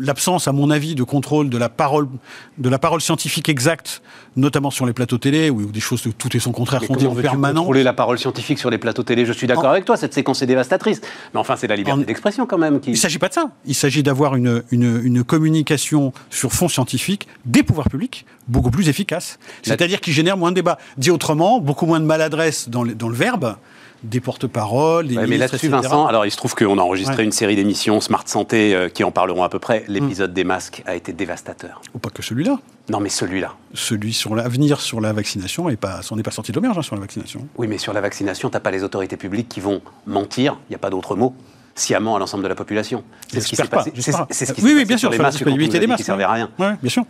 [0.00, 2.08] l'absence, à mon avis, de contrôle de la parole,
[2.56, 4.00] de la parole scientifique exacte,
[4.36, 7.08] notamment sur les plateaux télé, où des choses de tout et son contraire sont dites
[7.08, 7.58] en permanence.
[7.58, 9.26] contrôler la parole scientifique sur les plateaux télé?
[9.26, 9.98] Je suis d'accord avec toi.
[9.98, 11.02] Cette séquence est dévastatrice.
[11.34, 12.80] Mais enfin, c'est la liberté d'expression quand même.
[12.80, 12.90] Qui...
[12.90, 13.50] Il ne s'agit pas de ça.
[13.66, 19.38] Il s'agit d'avoir une une, communication sur fond scientifique des pouvoirs publics beaucoup plus efficace.
[19.62, 20.78] C'est-à-dire qui génère moins de débats.
[20.96, 23.56] Dit autrement, beaucoup moins de maladresse dans le, dans le verbe
[24.02, 27.56] des porte-paroles, des Mais là-dessus, Vincent, alors il se trouve qu'on a enregistré une série
[27.56, 29.84] d'émissions Smart Santé euh, qui en parleront à peu près.
[29.88, 31.80] L'épisode des masques a été dévastateur.
[31.94, 32.58] Ou pas que celui-là.
[32.88, 33.54] Non, mais celui-là.
[33.74, 36.82] Celui sur l'avenir sur la vaccination, et pas, on n'est pas sorti de l'auberge hein,
[36.82, 37.46] sur la vaccination.
[37.56, 40.72] Oui, mais sur la vaccination, tu n'as pas les autorités publiques qui vont mentir, il
[40.72, 41.34] n'y a pas d'autre mot
[41.74, 43.04] sciemment à l'ensemble de la population.
[43.28, 43.92] C'est ce qui s'est passé.
[44.30, 46.50] C'est ce qui oui, oui, bien sûr, les masques des masques, qui servaient à rien.
[46.58, 47.04] Oui, bien sûr.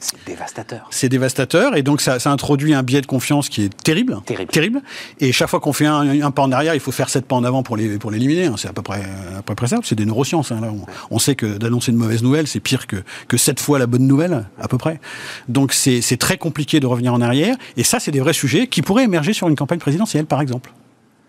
[0.00, 0.86] C'est dévastateur.
[0.90, 4.20] C'est dévastateur et donc ça, ça, introduit un biais de confiance qui est terrible.
[4.24, 4.52] Terrible.
[4.52, 4.82] terrible.
[5.18, 7.42] Et chaque fois qu'on fait un, pas en arrière, il faut faire sept pas en
[7.42, 7.98] avant pour l'éliminer.
[7.98, 8.50] Pour l'éliminer.
[8.58, 9.02] c'est à peu près,
[9.36, 9.78] à peu près ça.
[9.82, 10.52] C'est des neurosciences.
[10.52, 10.70] Hein, là.
[11.10, 12.96] On, sait que d'annoncer une mauvaise nouvelle, c'est pire que,
[13.26, 15.00] que sept fois la bonne nouvelle, à peu près.
[15.48, 17.56] Donc c'est très compliqué de revenir en arrière.
[17.76, 20.70] Et ça, c'est des vrais sujets qui pourraient émerger sur une campagne présidentielle, par exemple.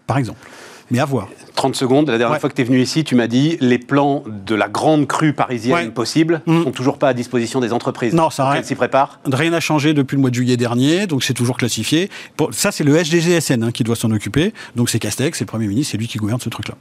[0.05, 0.47] Par exemple
[0.91, 1.27] mais à voir.
[1.55, 2.09] 30 secondes.
[2.09, 4.67] La dernière fois que tu es venu ici, tu m'as dit les plans de la
[4.69, 6.63] grande crue parisienne possible ne mmh.
[6.63, 8.13] sont toujours pas à disposition des entreprises.
[8.13, 8.63] Non, ça rien.
[8.63, 12.09] s'y prépare Rien n'a changé depuis le mois de juillet dernier, donc c'est toujours classifié.
[12.51, 14.53] ça, c'est le SDGSN hein, qui doit s'en occuper.
[14.75, 16.75] Donc c'est Castex, c'est le Premier ministre, c'est lui qui gouverne ce truc-là.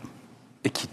[0.64, 0.88] Et qui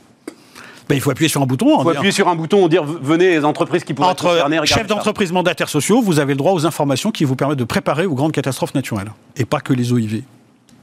[0.88, 1.80] ben, il faut appuyer sur un bouton.
[1.80, 4.88] Il faut appuyer sur un bouton, dire venez les entreprises qui pourraient Entre être chefs
[4.88, 8.14] d'entreprise mandataires sociaux, vous avez le droit aux informations qui vous permettent de préparer aux
[8.14, 9.12] grandes catastrophes naturelles.
[9.36, 10.22] Et pas que les OIV.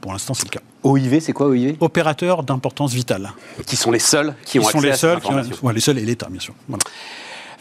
[0.03, 0.59] Pour l'instant, c'est le cas.
[0.83, 3.31] OIV, c'est quoi OIV Opérateurs d'importance vitale.
[3.65, 5.97] Qui sont les seuls qui, ont sont accès les à seuls, qui ont, les seuls
[5.97, 6.53] et l'État, bien sûr.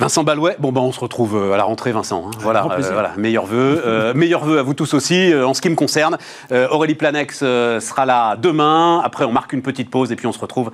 [0.00, 2.26] Vincent Balouet, bon ben on se retrouve euh, à la rentrée Vincent.
[2.26, 2.30] Hein.
[2.40, 5.32] Voilà, euh, voilà, meilleurs vœux, euh, meilleurs vœux à vous tous aussi.
[5.32, 6.18] en ce qui me concerne,
[6.50, 9.00] Aurélie Planex sera là demain.
[9.04, 10.72] Après on marque une petite pause et puis on se retrouve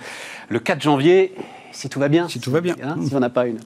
[0.49, 1.35] le 4 janvier,
[1.73, 2.29] si tout va bien.
[2.31, 2.77] Si tout va bien.
[2.83, 3.59] Hein, si on n'a pas une,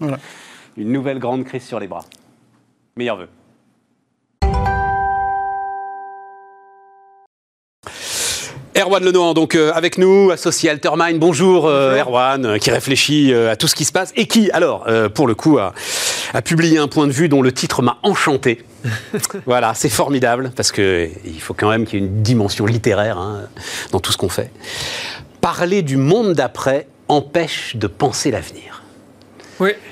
[0.77, 2.05] une nouvelle grande crise sur les bras.
[2.97, 3.29] Meilleurs vœux.
[8.75, 11.19] Erwan Lenoir, donc euh, avec nous, associé Altermine.
[11.19, 14.87] Bonjour, euh, Erwan, euh, qui réfléchit à tout ce qui se passe et qui, alors,
[15.15, 15.75] pour le coup, a,
[16.43, 18.65] publié un point de vue dont le titre m'a enchanté.
[19.47, 23.19] voilà, c'est formidable parce que il faut quand même qu'il y ait une dimension littéraire
[23.19, 23.43] hein,
[23.91, 24.51] dans tout ce qu'on fait.
[25.43, 28.72] Parler du monde d'après empêche de penser l'avenir.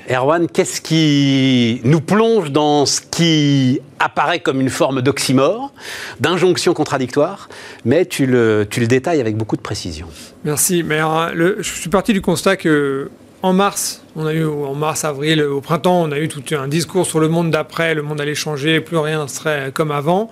[0.09, 5.71] Erwan, qu'est-ce qui nous plonge dans ce qui apparaît comme une forme d'oxymore,
[6.19, 7.49] d'injonction contradictoire,
[7.85, 10.07] mais tu le, tu le détailles avec beaucoup de précision.
[10.43, 10.83] Merci.
[10.83, 13.09] Mais je suis parti du constat que
[13.43, 16.67] en mars, on a eu en mars, avril, au printemps, on a eu tout un
[16.67, 20.29] discours sur le monde d'après, le monde allait changer, plus rien serait comme avant.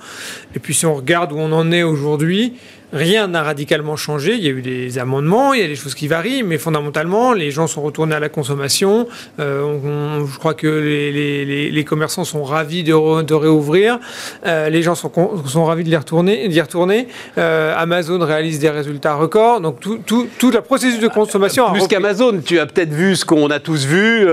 [0.55, 2.53] Et puis si on regarde où on en est aujourd'hui,
[2.91, 4.33] Rien n'a radicalement changé.
[4.33, 7.33] Il y a eu des amendements, il y a des choses qui varient, mais fondamentalement,
[7.33, 9.07] les gens sont retournés à la consommation.
[9.39, 13.99] Euh, je crois que les, commerçants sont ravis de, de réouvrir.
[14.45, 15.11] Euh, les gens sont,
[15.45, 17.07] sont ravis de les retourner, d'y retourner.
[17.37, 19.61] Euh, Amazon réalise des résultats records.
[19.61, 21.71] Donc tout, tout, toute la processus de consommation.
[21.71, 24.27] Plus qu'Amazon, tu as peut-être vu ce qu'on a tous vu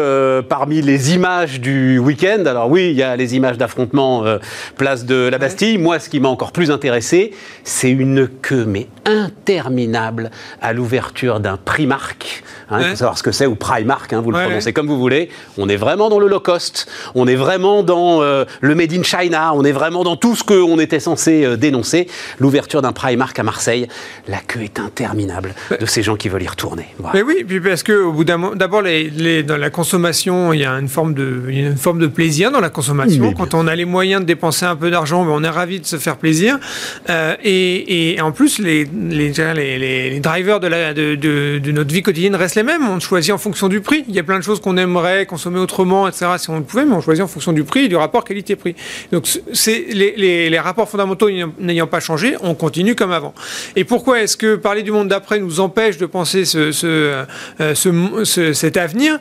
[0.49, 2.47] parmi les images du week-end.
[2.47, 4.24] Alors oui, il y a les images d'affrontement
[4.78, 5.76] place de la Bastille.
[5.76, 8.30] Moi, ce qui m'a encore plus intéressé, c'est une
[8.66, 10.30] mais interminable
[10.61, 12.43] à l'ouverture d'un Primark.
[12.70, 14.99] Hein, Il faut savoir ce que c'est, ou Primark, hein, vous le prononcez comme vous
[14.99, 15.30] voulez.
[15.57, 19.03] On est vraiment dans le low cost, on est vraiment dans euh, le Made in
[19.03, 22.09] China, on est vraiment dans tout ce qu'on était censé euh, dénoncer.
[22.39, 23.87] L'ouverture d'un Primark à Marseille,
[24.26, 26.89] la queue est interminable de ces gens qui veulent y retourner.
[27.14, 29.11] Mais oui, puis parce que au bout d'un d'abord, les,
[29.43, 32.70] dans la consommation, il y a une forme de, une forme de plaisir dans la
[32.70, 33.33] consommation.
[33.33, 35.87] Quand on a les moyens de dépenser un peu d'argent, ben, on est ravi de
[35.87, 36.59] se faire plaisir.
[37.11, 42.03] Euh, et, et en plus, les, les, les, drivers de, la, de, de, notre vie
[42.03, 42.87] quotidienne restent les mêmes.
[42.89, 44.05] On choisit en fonction du prix.
[44.09, 46.85] Il y a plein de choses qu'on aimerait consommer autrement, etc., si on le pouvait,
[46.85, 48.74] mais on choisit en fonction du prix et du rapport qualité-prix.
[49.12, 53.35] Donc, c'est les, rapports fondamentaux n'ayant pas changé, on continue comme avant.
[53.77, 57.24] Et pourquoi est-ce que parler du monde d'après nous empêche de penser ce, ce,
[57.61, 59.15] euh, ce, cet avenir?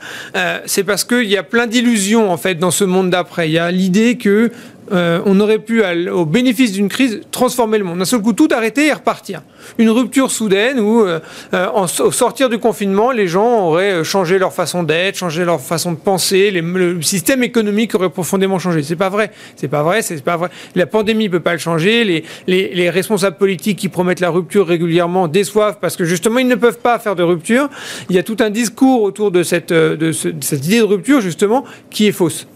[0.66, 3.50] C'est parce qu'il y a plein d'illusions, en fait, dans ce monde d'après.
[3.50, 4.52] Il y a l'idée que
[4.92, 8.00] euh, on aurait pu, au bénéfice d'une crise, transformer le monde.
[8.00, 9.42] D'un seul coup, tout arrêter et repartir.
[9.78, 11.20] Une rupture soudaine où, euh,
[11.54, 15.92] euh, au sortir du confinement, les gens auraient changé leur façon d'être, changé leur façon
[15.92, 18.84] de penser, le système économique aurait profondément changé.
[18.84, 19.32] C'est pas vrai.
[19.56, 20.02] C'est pas vrai.
[20.02, 20.50] C'est pas vrai.
[20.76, 22.04] La pandémie peut pas le changer.
[22.04, 26.56] Les, les, responsables politiques qui promettent la rupture régulièrement déçoivent parce que justement ils ne
[26.56, 27.70] peuvent pas faire de rupture.
[28.10, 31.66] Il y a tout un discours autour de cette, de cette idée de rupture justement
[31.90, 32.48] qui est fausse.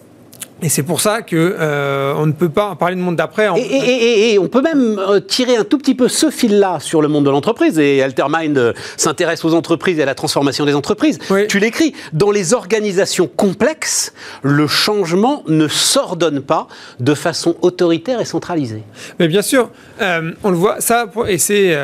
[0.61, 3.47] Et c'est pour ça que euh, on ne peut pas parler de monde d'après.
[3.57, 7.25] Et, on peut même euh, tirer un tout petit peu ce fil-là sur le monde
[7.25, 7.79] de l'entreprise.
[7.79, 11.19] Et Altermind euh, s'intéresse aux entreprises et à la transformation des entreprises.
[11.47, 11.93] Tu l'écris.
[12.13, 16.67] Dans les organisations complexes, le changement ne s'ordonne pas
[16.99, 18.83] de façon autoritaire et centralisée.
[19.19, 21.77] Mais bien sûr, on le voit ça, et c'est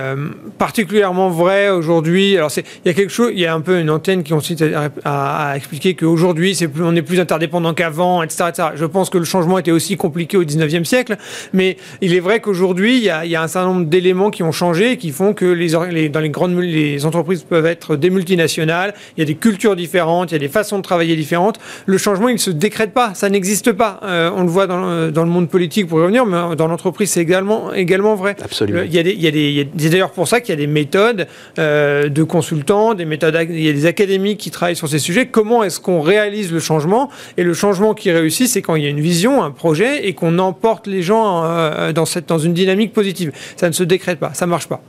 [0.57, 2.37] particulièrement vrai aujourd'hui.
[2.37, 4.63] Alors il y a quelque chose, il y a un peu une antenne qui consiste
[5.03, 8.64] à, à, expliquer qu'aujourd'hui, c'est plus, on est plus interdépendant qu'avant, etc., etc.
[8.75, 11.17] Je pense que le changement était aussi compliqué au 19e siècle,
[11.53, 14.91] mais il est vrai qu'aujourd'hui, il, y a un certain nombre d'éléments qui ont changé
[14.91, 19.21] et qui font que les, dans les grandes les entreprises peuvent être des multinationales, il
[19.21, 21.59] y a des cultures différentes, il y a des façons de travailler différentes.
[21.85, 23.99] Le changement, il ne se décrète pas, ça n'existe pas.
[24.03, 27.21] Euh, on le voit dans, dans, le monde politique, pour revenir, mais dans l'entreprise, c'est
[27.21, 28.35] également, également vrai.
[28.43, 28.81] Absolument.
[28.85, 30.59] Il y a des, il y a des, c'est d'ailleurs pour ça qu'il y a
[30.59, 31.27] des méthodes
[31.59, 35.27] euh, de consultants, des méthodes, il y a des académiques qui travaillent sur ces sujets.
[35.27, 37.09] Comment est-ce qu'on réalise le changement?
[37.37, 40.13] Et le changement qui réussit, c'est quand il y a une vision, un projet, et
[40.13, 43.33] qu'on emporte les gens euh, dans, cette, dans une dynamique positive.
[43.57, 44.81] Ça ne se décrète pas, ça ne marche pas.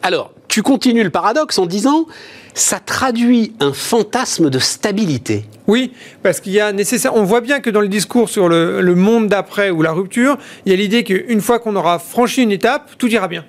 [0.00, 2.06] Alors, tu continues le paradoxe en disant
[2.54, 5.44] ça traduit un fantasme de stabilité.
[5.66, 7.14] Oui, parce qu'il y a nécessaire.
[7.14, 10.38] On voit bien que dans le discours sur le, le monde d'après ou la rupture,
[10.64, 13.44] il y a l'idée qu'une fois qu'on aura franchi une étape, tout ira bien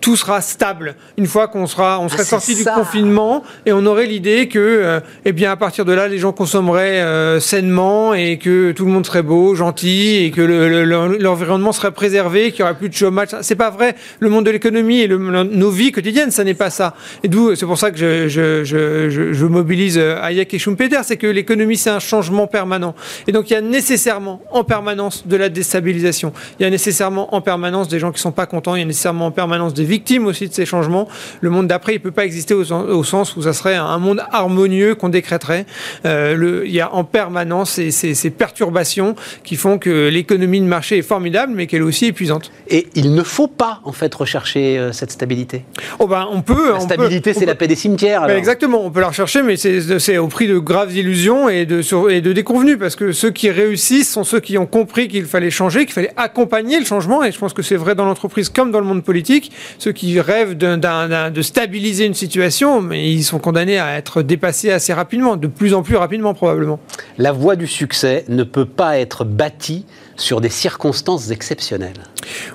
[0.00, 3.84] tout sera stable une fois qu'on sera, on serait ah, sorti du confinement et on
[3.86, 8.14] aurait l'idée que, euh, eh bien, à partir de là, les gens consommeraient euh, sainement
[8.14, 12.70] et que tout le monde serait beau, gentil et que l'environnement serait préservé, qu'il n'y
[12.70, 13.28] aurait plus de chômage.
[13.42, 13.96] C'est pas vrai.
[14.20, 16.94] Le monde de l'économie et nos vies quotidiennes, ça n'est pas ça.
[17.22, 21.00] Et d'où, c'est pour ça que je, je, je, je mobilise euh, Hayek et Schumpeter,
[21.02, 22.94] c'est que l'économie, c'est un changement permanent.
[23.26, 26.32] Et donc, il y a nécessairement en permanence de la déstabilisation.
[26.58, 28.74] Il y a nécessairement en permanence des gens qui sont pas contents.
[28.74, 31.08] Il y a nécessairement en permanence des victimes aussi de ces changements.
[31.40, 34.22] Le monde d'après, il ne peut pas exister au, sens où ça serait un monde
[34.32, 35.66] harmonieux qu'on décréterait.
[36.04, 40.98] Euh, il y a en permanence ces, ces, perturbations qui font que l'économie de marché
[40.98, 42.50] est formidable, mais qu'elle est aussi épuisante.
[42.68, 45.64] Et il ne faut pas, en fait, rechercher euh, cette stabilité.
[45.98, 46.72] Oh ben, on peut.
[46.72, 48.26] La stabilité, c'est la paix des cimetières.
[48.26, 51.82] Ben, exactement, on peut la rechercher, mais c'est au prix de graves illusions et de,
[52.10, 55.50] et de déconvenues, parce que ceux qui réussissent sont ceux qui ont compris qu'il fallait
[55.50, 58.70] changer, qu'il fallait accompagner le changement, et je pense que c'est vrai dans l'entreprise comme
[58.70, 59.45] dans le monde politique
[59.78, 64.92] ceux qui rêvent de stabiliser une situation, mais ils sont condamnés à être dépassés assez
[64.92, 66.78] rapidement, de plus en plus rapidement probablement.
[67.18, 69.84] La voie du succès ne peut pas être bâtie
[70.16, 72.02] sur des circonstances exceptionnelles.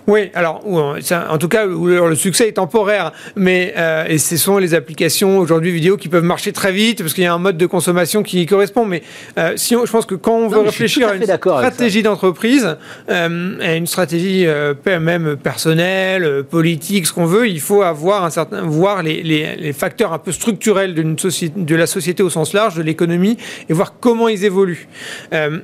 [0.07, 4.73] Oui, alors en tout cas, le succès est temporaire, mais euh, et ce sont les
[4.73, 7.65] applications aujourd'hui vidéo qui peuvent marcher très vite parce qu'il y a un mode de
[7.65, 8.85] consommation qui y correspond.
[8.85, 9.03] Mais
[9.37, 12.77] euh, si je pense que quand on veut réfléchir à, une stratégie d'entreprise,
[13.09, 14.47] euh, à une stratégie
[14.85, 20.13] même personnelle, politique, ce qu'on veut, il faut avoir un certain, voir les, les, facteurs
[20.13, 23.37] un peu structurels d'une société, de la société au sens large, de l'économie,
[23.69, 24.87] et voir comment ils évoluent.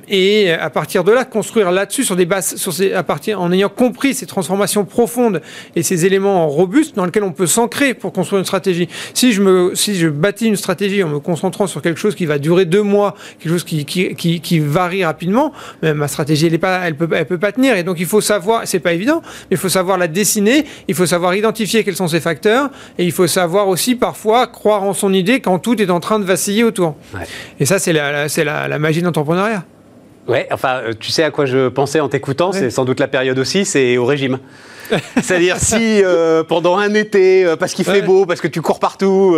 [0.08, 3.52] et à partir de là, construire là sur des bases, sur ces, à partir, en
[3.52, 5.40] ayant compris ces transformations profondes
[5.76, 8.88] et ces éléments robustes dans lesquels on peut s'ancrer pour construire une stratégie.
[9.14, 12.26] Si je, me, si je bâtis une stratégie en me concentrant sur quelque chose qui
[12.26, 16.58] va durer deux mois, quelque chose qui, qui, qui, varie rapidement, mais ma stratégie, elle,
[16.58, 17.76] pas, elle, peut, elle peut pas tenir.
[17.76, 20.94] Et donc, il faut savoir, c'est pas évident, mais il faut savoir la dessiner, il
[20.94, 24.92] faut savoir identifier quels sont ces facteurs, et il faut savoir aussi parfois croire en
[24.92, 26.96] son idée quand tout est en train de vaciller autour.
[27.60, 29.64] Et ça, c'est la, c'est la, la magie de l'entrepreneuriat.
[30.28, 33.08] Ouais, enfin, euh, tu sais à quoi je pensais en t'écoutant, c'est sans doute la
[33.08, 34.38] période aussi, c'est au régime.
[35.22, 38.78] C'est-à-dire si euh, pendant un été, euh, parce qu'il fait beau, parce que tu cours
[38.78, 39.36] partout,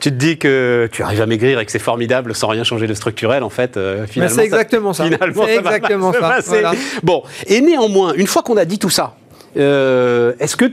[0.00, 2.86] tu te dis que tu arrives à maigrir et que c'est formidable sans rien changer
[2.86, 4.34] de structurel, en fait, finalement.
[4.34, 5.04] C'est exactement ça.
[5.04, 6.72] Finalement, exactement ça.
[7.02, 9.16] Bon, et néanmoins, une fois qu'on a dit tout ça,
[9.54, 10.64] est-ce que,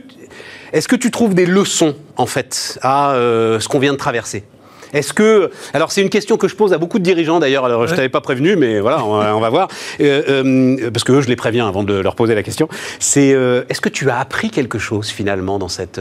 [0.71, 3.13] est que tu trouves des leçons, en fait, à
[3.59, 4.45] ce qu'on vient de traverser?
[4.93, 5.49] Est-ce que.
[5.73, 7.65] Alors, c'est une question que je pose à beaucoup de dirigeants d'ailleurs.
[7.65, 9.67] Alors, je ne t'avais pas prévenu, mais voilà, on, va voir.
[9.99, 12.69] Euh, euh, parce que eux, je les préviens avant de leur poser la question.
[12.99, 15.99] C'est euh, est-ce que tu as appris quelque chose finalement dans cette,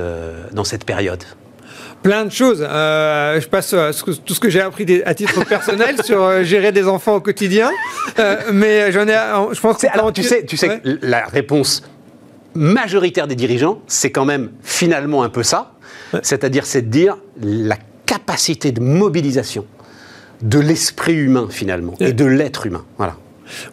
[0.52, 1.22] dans cette période?
[2.02, 2.58] Plein de choses.
[2.60, 7.16] je passe à tout ce que j'ai appris à titre personnel sur gérer des enfants
[7.16, 7.70] au quotidien.
[8.52, 9.16] mais j'en ai,
[9.52, 11.82] je pense que alors tu sais, tu sais, la réponse
[12.54, 15.72] majoritaire des dirigeants, c'est quand même finalement un peu ça.
[16.22, 17.76] C'est-à-dire, c'est de dire la
[18.12, 19.64] capacité de mobilisation
[20.42, 22.84] de l'esprit humain finalement et de l'être humain.
[22.98, 23.16] Voilà.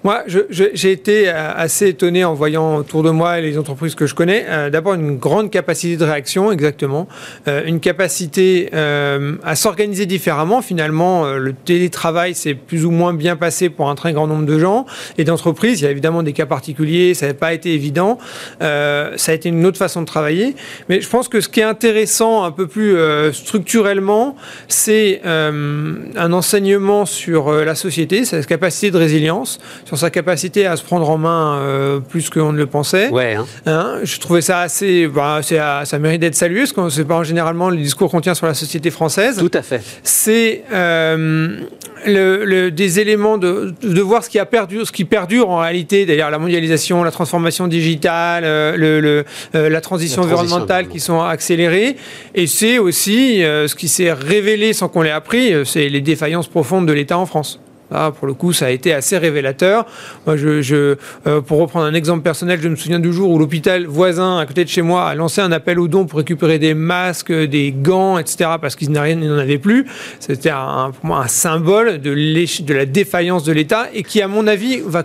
[0.03, 4.15] Moi, j'ai été euh, assez étonné en voyant autour de moi les entreprises que je
[4.15, 4.45] connais.
[4.47, 7.07] Euh, d'abord, une grande capacité de réaction, exactement.
[7.47, 10.61] Euh, une capacité à s'organiser différemment.
[10.61, 14.59] Finalement, le télétravail s'est plus ou moins bien passé pour un très grand nombre de
[14.59, 14.85] gens
[15.17, 15.81] et d'entreprises.
[15.81, 18.17] Il y a évidemment des cas particuliers, ça n'a pas été évident.
[18.59, 20.55] ça a été une autre façon de travailler.
[20.87, 22.97] Mais je pense que ce qui est intéressant un peu plus
[23.33, 24.35] structurellement,
[24.67, 30.83] c'est un enseignement sur la société, sa capacité de résilience sur sa capacité à se
[30.83, 33.09] prendre en main euh, plus qu'on ne le pensait.
[33.09, 33.45] Ouais, hein.
[33.65, 35.07] Hein, je trouvais ça assez.
[35.07, 38.47] Bah, ça mérite d'être salué, parce que c'est pas généralement le discours qu'on tient sur
[38.47, 39.37] la société française.
[39.37, 39.81] Tout à fait.
[40.03, 41.59] C'est euh,
[42.05, 46.05] le, des éléments de, de voir ce qui, a perdu, ce qui perdure en réalité,
[46.05, 51.95] d'ailleurs la mondialisation, la transformation digitale, euh, le, la transition environnementale qui sont accélérées.
[52.35, 56.87] Et c'est aussi ce qui s'est révélé sans qu'on l'ait appris, c'est les défaillances profondes
[56.87, 57.59] de l'État en France.
[57.91, 59.85] Ah, pour le coup, ça a été assez révélateur.
[60.25, 60.95] Moi, je,
[61.27, 64.45] euh, pour reprendre un exemple personnel, je me souviens du jour où l'hôpital voisin à
[64.45, 67.71] côté de chez moi a lancé un appel aux dons pour récupérer des masques, des
[67.71, 69.87] gants, etc., parce qu'ils n'en avaient plus.
[70.19, 74.27] C'était un, pour moi un symbole de, de la défaillance de l'État et qui, à
[74.27, 75.03] mon avis, va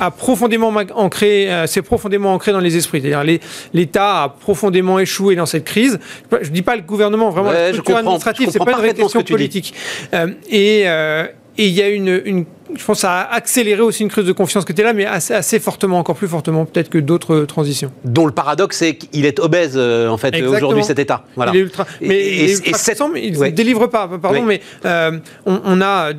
[0.00, 3.00] a profondément ancré, euh, s'est profondément ancré dans les esprits.
[3.02, 3.40] C'est-à-dire
[3.74, 5.98] l'État a profondément échoué dans cette crise.
[6.30, 9.74] Je ne dis pas le gouvernement, vraiment, la structure administrative, c'est pas une question politique.
[10.14, 11.26] Euh, et, euh,
[11.58, 12.44] et il y a une, une
[12.76, 15.06] je pense que ça a accéléré aussi une crise de confiance qui était là, mais
[15.06, 17.92] assez, assez fortement, encore plus fortement peut-être que d'autres transitions.
[18.04, 21.24] Dont le paradoxe, c'est qu'il est obèse, euh, en fait, aujourd'hui, cet État.
[21.36, 21.52] Voilà.
[21.52, 21.86] Il est ultra...
[22.00, 26.12] Mais et, il ne délivre pas, pardon, mais euh, on, a,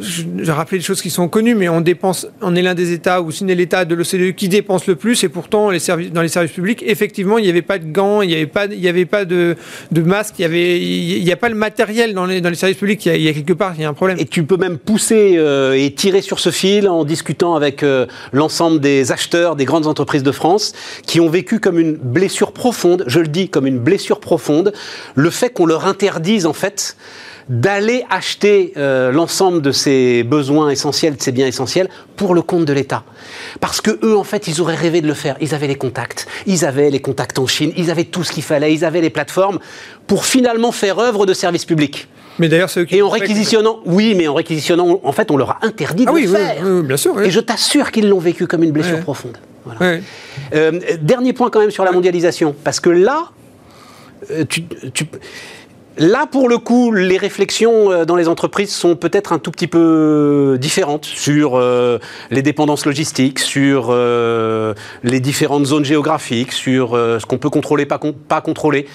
[0.00, 3.20] j'ai rappelé des choses qui sont connues, mais on dépense, on est l'un des États,
[3.20, 6.22] ou si n'est l'État de l'OCDE qui dépense le plus, et pourtant, les services, dans
[6.22, 8.80] les services publics, effectivement, il n'y avait pas de gants, il n'y avait pas, il
[8.80, 9.56] y avait pas de,
[9.92, 12.78] de masques, il n'y avait, il a pas le matériel dans les, dans les services
[12.78, 14.18] publics, il y, a, quelque part, il y a un problème.
[14.18, 15.34] Et tu peux même pousser...
[15.36, 19.86] Euh, et tirer sur ce fil en discutant avec euh, l'ensemble des acheteurs des grandes
[19.86, 20.72] entreprises de France
[21.06, 24.72] qui ont vécu comme une blessure profonde, je le dis comme une blessure profonde,
[25.14, 26.96] le fait qu'on leur interdise en fait
[27.48, 32.64] d'aller acheter euh, l'ensemble de ces besoins essentiels, de ces biens essentiels, pour le compte
[32.64, 33.04] de l'État.
[33.60, 35.36] Parce que eux, en fait, ils auraient rêvé de le faire.
[35.40, 38.42] Ils avaient les contacts, ils avaient les contacts en Chine, ils avaient tout ce qu'il
[38.42, 39.58] fallait, ils avaient les plateformes
[40.06, 42.08] pour finalement faire œuvre de service public.
[42.38, 45.58] Mais d'ailleurs, c'est Et en réquisitionnant, oui, mais en réquisitionnant, en fait, on leur a
[45.62, 46.56] interdit de ah le faire.
[46.64, 47.20] Oui, bien sûr.
[47.20, 49.38] Et je t'assure qu'ils l'ont vécu comme une blessure profonde.
[50.54, 53.30] Euh, dernier point quand même sur la mondialisation, parce que là,
[54.30, 54.64] euh, tu,
[55.96, 59.68] Là, pour le coup, les réflexions euh, dans les entreprises sont peut-être un tout petit
[59.68, 61.60] peu différentes sur
[62.30, 68.40] les dépendances logistiques, sur les différentes zones géographiques, sur ce qu'on peut contrôler, pas, pas
[68.40, 68.86] contrôler.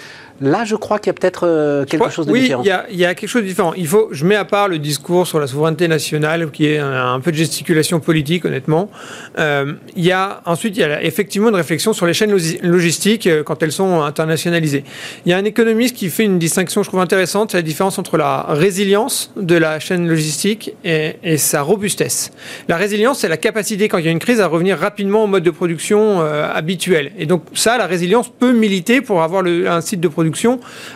[0.41, 2.61] Là, je crois qu'il y a peut-être euh, quelque chose de différent.
[2.61, 3.73] Oui, il y, a quelque chose de différent.
[3.75, 7.19] Il faut, je mets à part le discours sur la souveraineté nationale, qui est un,
[7.19, 8.89] peu de gesticulation politique, honnêtement.
[9.37, 12.31] Euh, il y a ensuite, il y a effectivement une réflexion sur les chaînes
[12.63, 14.85] logistiques euh, quand elles sont internationalisées.
[15.25, 17.99] Il y a un économiste qui fait une distinction, je trouve intéressante, c'est la différence
[17.99, 22.31] entre la résilience de la chaîne logistique et, et sa robustesse.
[22.69, 25.27] La résilience, c'est la capacité, quand il y a une crise, à revenir rapidement au
[25.27, 27.11] mode de production habituel.
[27.17, 30.28] Et donc ça, la résilience peut militer pour avoir le, un site de production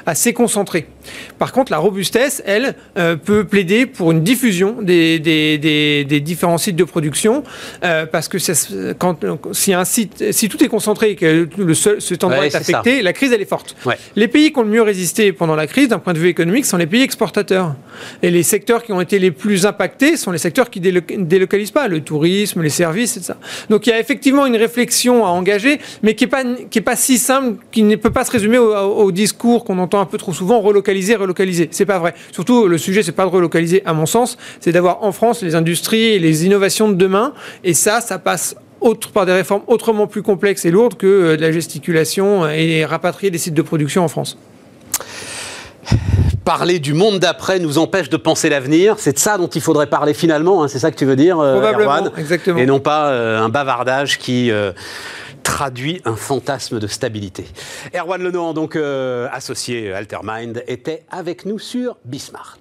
[0.06, 0.88] assez concentrée.
[1.40, 6.76] Par contre, la robustesse, elle, euh, peut plaider pour une diffusion des, des, différents sites
[6.76, 7.44] de production,
[7.84, 8.38] euh, parce que
[8.94, 9.18] quand,
[9.52, 13.02] si, un site, si tout est concentré et que le seul, cet endroit est affecté,
[13.02, 13.76] la crise, elle est forte.
[14.16, 16.66] Les pays qui ont le mieux résisté pendant la crise, d'un point de vue économique,
[16.66, 17.76] sont les pays exportateurs.
[18.22, 21.72] Et les secteurs qui ont été les plus impactés sont les secteurs qui ne délocalisent
[21.72, 23.34] pas, le tourisme, les services, etc.
[23.70, 26.84] Donc il y a effectivement une réflexion à engager, mais qui n'est pas, qui est
[26.84, 30.06] pas si simple, qui ne peut pas se résumer au, au discours qu'on entend un
[30.06, 31.70] peu trop souvent, relocaliser, relocaliser.
[31.72, 32.14] C'est pas vrai.
[32.32, 35.56] Surtout, le sujet, c'est pas de relocaliser, à mon sens, c'est d'avoir en France les
[35.56, 37.34] industries et les innovations de demain.
[37.64, 41.38] Et ça, ça passe autre, par des réformes autrement plus complexes et lourdes que euh,
[41.38, 44.38] de la gesticulation et rapatrier des sites de production en France
[46.44, 48.96] parler du monde d'après nous empêche de penser l'avenir.
[48.98, 50.62] C'est de ça dont il faudrait parler finalement.
[50.62, 50.68] Hein.
[50.68, 52.60] c'est ça que tu veux dire, euh, Erwan, exactement.
[52.60, 54.52] Et non pas euh, un bavardage qui
[55.54, 57.46] traduit un fantasme de stabilité.
[57.94, 62.58] Erwan Lenoir, donc euh, associé Altermind, était avec nous sur Bismart.